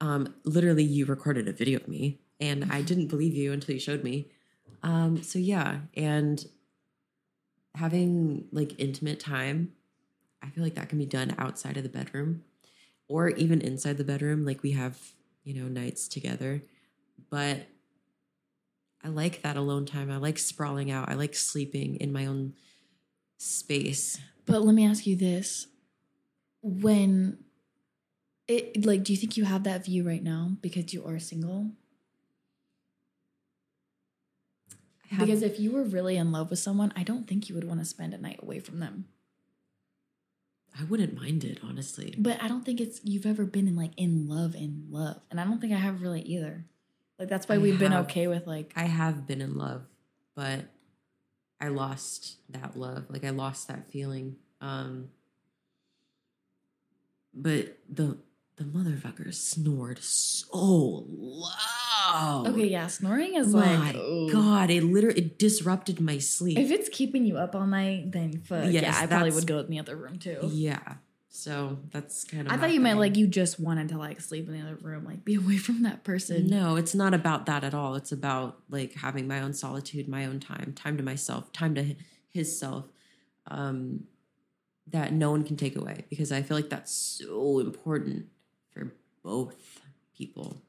Um, 0.00 0.34
literally, 0.44 0.84
you 0.84 1.04
recorded 1.06 1.46
a 1.48 1.52
video 1.52 1.78
of 1.78 1.88
me, 1.88 2.20
and 2.40 2.72
I 2.72 2.82
didn't 2.82 3.08
believe 3.08 3.34
you 3.34 3.52
until 3.52 3.74
you 3.74 3.80
showed 3.80 4.02
me. 4.04 4.30
Um, 4.82 5.22
so 5.22 5.38
yeah, 5.38 5.80
and 5.94 6.44
having 7.74 8.46
like 8.52 8.78
intimate 8.78 9.20
time, 9.20 9.72
I 10.42 10.50
feel 10.50 10.64
like 10.64 10.74
that 10.74 10.88
can 10.88 10.98
be 10.98 11.06
done 11.06 11.34
outside 11.38 11.76
of 11.76 11.82
the 11.82 11.88
bedroom 11.88 12.44
or 13.08 13.30
even 13.30 13.60
inside 13.60 13.98
the 13.98 14.04
bedroom. 14.04 14.44
Like 14.44 14.62
we 14.62 14.72
have, 14.72 14.98
you 15.44 15.54
know, 15.54 15.68
nights 15.68 16.08
together 16.08 16.62
but 17.30 17.66
I 19.02 19.08
like 19.08 19.42
that 19.42 19.56
alone 19.56 19.86
time. 19.86 20.10
I 20.10 20.16
like 20.16 20.38
sprawling 20.38 20.90
out. 20.90 21.08
I 21.08 21.14
like 21.14 21.34
sleeping 21.34 21.96
in 21.96 22.12
my 22.12 22.26
own 22.26 22.54
space. 23.38 24.18
but 24.46 24.62
let 24.62 24.74
me 24.74 24.84
ask 24.86 25.06
you 25.06 25.14
this 25.14 25.68
when 26.60 27.38
it 28.48 28.84
like 28.84 29.04
do 29.04 29.12
you 29.12 29.16
think 29.16 29.36
you 29.36 29.44
have 29.44 29.62
that 29.62 29.84
view 29.84 30.02
right 30.02 30.22
now 30.24 30.56
because 30.60 30.92
you 30.92 31.04
are 31.04 31.20
single 31.20 31.70
I 34.97 34.97
have, 35.10 35.20
because 35.20 35.42
if 35.42 35.58
you 35.58 35.72
were 35.72 35.84
really 35.84 36.16
in 36.16 36.32
love 36.32 36.50
with 36.50 36.58
someone 36.58 36.92
i 36.96 37.02
don't 37.02 37.26
think 37.26 37.48
you 37.48 37.54
would 37.54 37.64
want 37.64 37.80
to 37.80 37.86
spend 37.86 38.14
a 38.14 38.18
night 38.18 38.38
away 38.42 38.60
from 38.60 38.80
them 38.80 39.06
I 40.80 40.84
wouldn't 40.84 41.16
mind 41.16 41.42
it, 41.42 41.58
honestly. 41.62 42.14
but 42.16 42.42
i 42.42 42.48
don't 42.48 42.64
think 42.64 42.80
it's 42.80 43.00
you've 43.02 43.26
ever 43.26 43.44
been 43.44 43.66
in 43.68 43.76
like 43.76 43.92
in 43.96 44.28
love 44.28 44.54
in 44.54 44.86
love 44.90 45.20
and 45.30 45.40
i 45.40 45.44
don't 45.44 45.60
think 45.60 45.72
i 45.72 45.76
have 45.76 46.02
really 46.02 46.22
either 46.22 46.64
like 47.18 47.28
that's 47.28 47.48
why 47.48 47.56
I 47.56 47.58
we've 47.58 47.78
been 47.78 47.94
okay 47.94 48.28
with 48.28 48.46
like 48.46 48.72
I 48.76 48.84
have 48.84 49.26
been 49.26 49.40
in 49.40 49.56
love, 49.56 49.82
but 50.36 50.66
I 51.60 51.68
lost 51.68 52.36
that 52.50 52.76
love. 52.76 53.06
Like 53.08 53.24
I 53.24 53.30
lost 53.30 53.68
that 53.68 53.90
feeling. 53.90 54.36
Um 54.60 55.10
but 57.34 57.78
the 57.88 58.18
the 58.56 58.64
motherfucker 58.64 59.34
snored 59.34 59.98
so 60.02 61.04
loud. 61.08 61.52
Okay 62.46 62.66
yeah 62.66 62.86
snoring 62.86 63.34
is 63.34 63.52
My 63.54 63.76
like. 63.92 64.32
God, 64.32 64.70
it 64.70 64.82
literally 64.84 65.18
it 65.18 65.38
disrupted 65.38 66.00
my 66.00 66.18
sleep. 66.18 66.58
if 66.58 66.70
it's 66.70 66.88
keeping 66.88 67.24
you 67.24 67.36
up 67.36 67.54
all 67.54 67.66
night 67.66 68.12
then 68.12 68.40
fuck 68.42 68.64
Yes, 68.70 68.82
yeah 68.82 68.98
i 69.02 69.06
probably 69.06 69.30
would 69.32 69.46
go 69.46 69.58
in 69.58 69.68
the 69.70 69.78
other 69.78 69.96
room 69.96 70.18
too 70.18 70.38
yeah. 70.52 70.94
So 71.30 71.78
that's 71.92 72.24
kind 72.24 72.46
of 72.48 72.52
i 72.52 72.56
thought 72.56 72.72
you 72.72 72.80
meant 72.80 72.98
like 72.98 73.16
you 73.16 73.26
just 73.28 73.60
wanted 73.60 73.90
to 73.90 73.98
like 73.98 74.20
sleep 74.20 74.48
in 74.48 74.54
the 74.54 74.60
other 74.60 74.76
room 74.76 75.04
like 75.04 75.24
be 75.24 75.34
away 75.42 75.56
from 75.58 75.82
that 75.82 76.02
person 76.02 76.46
No, 76.48 76.76
it's 76.76 76.94
not 76.94 77.14
about 77.14 77.46
that 77.46 77.62
at 77.64 77.74
all. 77.74 77.94
It's 77.94 78.10
about 78.12 78.58
like 78.70 78.94
having 78.94 79.28
my 79.28 79.40
own 79.40 79.52
solitude, 79.52 80.08
my 80.08 80.24
own 80.24 80.40
time, 80.40 80.72
time 80.74 80.96
to 80.96 81.02
myself, 81.02 81.52
time 81.52 81.74
to 81.76 81.94
his 82.28 82.58
self, 82.58 82.86
um, 83.48 84.04
that 84.88 85.12
no 85.12 85.30
one 85.30 85.44
can 85.44 85.56
take 85.56 85.76
away 85.76 86.06
because 86.08 86.32
I 86.32 86.42
feel 86.42 86.56
like 86.56 86.70
that's 86.70 86.90
so 86.92 87.60
important 87.60 88.26
for 88.72 88.94
both 89.22 89.80
people 90.16 90.60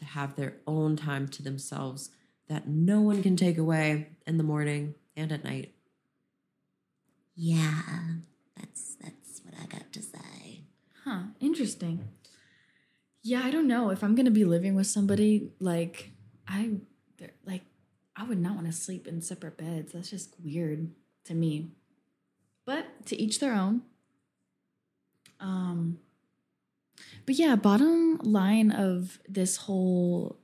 to 0.00 0.04
have 0.06 0.34
their 0.34 0.56
own 0.66 0.96
time 0.96 1.28
to 1.28 1.42
themselves 1.42 2.10
that 2.48 2.66
no 2.66 3.00
one 3.00 3.22
can 3.22 3.36
take 3.36 3.58
away 3.58 4.08
in 4.26 4.36
the 4.36 4.42
morning 4.42 4.94
and 5.16 5.30
at 5.30 5.44
night. 5.44 5.72
Yeah, 7.36 7.82
that's 8.56 8.96
that's 8.96 9.40
what 9.44 9.54
I 9.62 9.66
got 9.66 9.92
to 9.92 10.02
say. 10.02 10.64
Huh, 11.04 11.22
interesting. 11.38 12.08
Yeah, 13.22 13.42
I 13.44 13.50
don't 13.50 13.68
know 13.68 13.90
if 13.90 14.02
I'm 14.02 14.14
gonna 14.14 14.30
be 14.30 14.44
living 14.44 14.74
with 14.74 14.86
somebody 14.86 15.52
like 15.60 16.10
I 16.48 16.72
like 17.44 17.62
I 18.16 18.24
would 18.24 18.40
not 18.40 18.54
want 18.54 18.66
to 18.66 18.72
sleep 18.72 19.06
in 19.06 19.22
separate 19.22 19.56
beds. 19.56 19.92
That's 19.92 20.10
just 20.10 20.34
weird 20.42 20.90
to 21.24 21.34
me. 21.34 21.70
But 22.66 23.06
to 23.06 23.20
each 23.20 23.38
their 23.38 23.54
own. 23.54 23.82
Um 25.38 25.98
but 27.26 27.36
yeah, 27.36 27.56
bottom 27.56 28.18
line 28.22 28.70
of 28.70 29.18
this 29.28 29.56
whole 29.56 30.38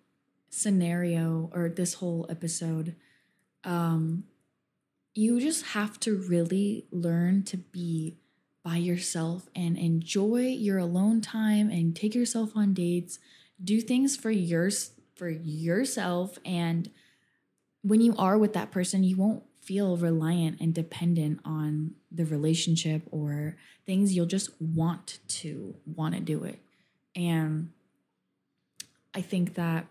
scenario 0.50 1.50
or 1.54 1.68
this 1.68 1.94
whole 1.94 2.24
episode 2.30 2.94
um 3.64 4.24
you 5.12 5.40
just 5.40 5.66
have 5.66 5.98
to 5.98 6.16
really 6.16 6.86
learn 6.90 7.42
to 7.42 7.56
be 7.56 8.16
by 8.62 8.76
yourself 8.76 9.48
and 9.54 9.78
enjoy 9.78 10.40
your 10.40 10.78
alone 10.78 11.20
time 11.20 11.70
and 11.70 11.96
take 11.96 12.14
yourself 12.14 12.50
on 12.54 12.74
dates. 12.74 13.18
Do 13.62 13.80
things 13.80 14.14
for 14.16 14.30
yours 14.30 14.90
for 15.14 15.30
yourself. 15.30 16.38
And 16.44 16.90
when 17.82 18.02
you 18.02 18.14
are 18.18 18.36
with 18.36 18.52
that 18.52 18.70
person 18.70 19.04
you 19.04 19.16
won't 19.16 19.42
feel 19.62 19.96
reliant 19.96 20.60
and 20.60 20.72
dependent 20.72 21.40
on 21.44 21.92
the 22.12 22.24
relationship 22.24 23.02
or 23.10 23.56
things. 23.84 24.14
You'll 24.14 24.26
just 24.26 24.50
want 24.60 25.18
to 25.28 25.74
want 25.84 26.14
to 26.14 26.20
do 26.20 26.44
it 26.44 26.60
and 27.16 27.70
i 29.14 29.20
think 29.20 29.54
that 29.54 29.86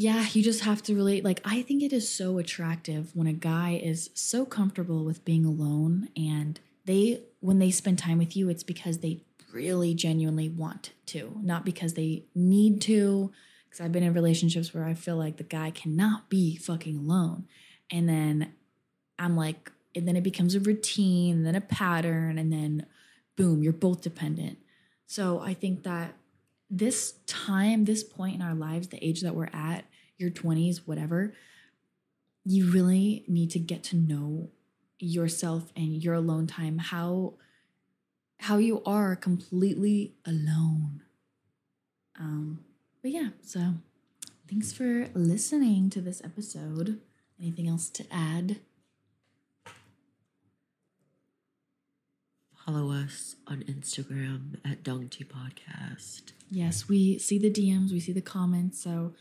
yeah, 0.00 0.26
you 0.32 0.44
just 0.44 0.60
have 0.60 0.80
to 0.84 0.94
really 0.94 1.22
like 1.22 1.40
I 1.44 1.62
think 1.62 1.82
it 1.82 1.92
is 1.92 2.08
so 2.08 2.38
attractive 2.38 3.10
when 3.16 3.26
a 3.26 3.32
guy 3.32 3.80
is 3.82 4.10
so 4.14 4.46
comfortable 4.46 5.04
with 5.04 5.24
being 5.24 5.44
alone 5.44 6.08
and 6.16 6.60
they 6.84 7.22
when 7.40 7.58
they 7.58 7.72
spend 7.72 7.98
time 7.98 8.18
with 8.18 8.36
you 8.36 8.48
it's 8.48 8.62
because 8.62 8.98
they 8.98 9.22
really 9.52 9.94
genuinely 9.94 10.48
want 10.48 10.92
to, 11.06 11.36
not 11.42 11.64
because 11.64 11.94
they 11.94 12.24
need 12.34 12.80
to, 12.82 13.32
because 13.64 13.84
I've 13.84 13.92
been 13.92 14.02
in 14.02 14.12
relationships 14.12 14.72
where 14.72 14.84
I 14.84 14.94
feel 14.94 15.16
like 15.16 15.36
the 15.36 15.42
guy 15.42 15.70
cannot 15.70 16.28
be 16.28 16.56
fucking 16.56 16.96
alone. 16.96 17.46
And 17.90 18.08
then 18.08 18.52
I'm 19.18 19.36
like, 19.36 19.72
and 19.94 20.06
then 20.06 20.16
it 20.16 20.22
becomes 20.22 20.54
a 20.54 20.60
routine, 20.60 21.42
then 21.42 21.54
a 21.54 21.60
pattern, 21.60 22.38
and 22.38 22.52
then 22.52 22.86
boom, 23.36 23.62
you're 23.62 23.72
both 23.72 24.02
dependent. 24.02 24.58
So 25.08 25.40
I 25.40 25.54
think 25.54 25.84
that 25.84 26.14
this 26.70 27.14
time, 27.26 27.86
this 27.86 28.04
point 28.04 28.34
in 28.34 28.42
our 28.42 28.54
lives, 28.54 28.88
the 28.88 29.02
age 29.02 29.22
that 29.22 29.34
we're 29.34 29.48
at, 29.54 29.86
your 30.18 30.30
20s, 30.30 30.86
whatever, 30.86 31.32
you 32.44 32.70
really 32.70 33.24
need 33.26 33.50
to 33.52 33.58
get 33.58 33.82
to 33.84 33.96
know 33.96 34.50
yourself 34.98 35.72
and 35.74 36.02
your 36.04 36.14
alone 36.14 36.46
time, 36.46 36.76
how 36.78 37.34
how 38.40 38.58
you 38.58 38.82
are 38.84 39.16
completely 39.16 40.14
alone. 40.26 41.02
Um, 42.20 42.64
but 43.00 43.10
yeah, 43.10 43.30
so 43.42 43.74
thanks 44.48 44.72
for 44.72 45.08
listening 45.14 45.88
to 45.90 46.02
this 46.02 46.22
episode. 46.22 47.00
Anything 47.40 47.66
else 47.66 47.88
to 47.90 48.04
add? 48.10 48.60
Follow 52.68 52.92
us 52.92 53.36
on 53.46 53.62
Instagram 53.62 54.56
at 54.62 54.82
Dongti 54.82 55.24
Podcast. 55.24 56.32
Yes, 56.50 56.86
we 56.86 57.16
see 57.16 57.38
the 57.38 57.50
DMs, 57.50 57.92
we 57.92 57.98
see 57.98 58.12
the 58.12 58.20
comments. 58.20 58.82
So 58.84 59.14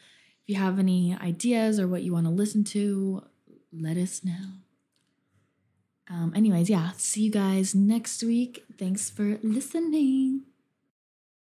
if 0.44 0.50
you 0.50 0.56
have 0.56 0.80
any 0.80 1.16
ideas 1.16 1.80
or 1.80 1.88
what 1.88 2.04
you 2.04 2.12
want 2.12 2.26
to 2.26 2.30
listen 2.30 2.66
to, 2.66 3.24
let 3.72 3.96
us 3.96 4.26
know. 4.26 4.50
Um, 6.10 6.34
anyways, 6.36 6.70
yeah, 6.70 6.92
see 6.98 7.22
you 7.22 7.32
guys 7.32 7.74
next 7.74 8.22
week. 8.22 8.66
Thanks 8.78 9.10
for 9.10 9.40
listening. 9.42 10.47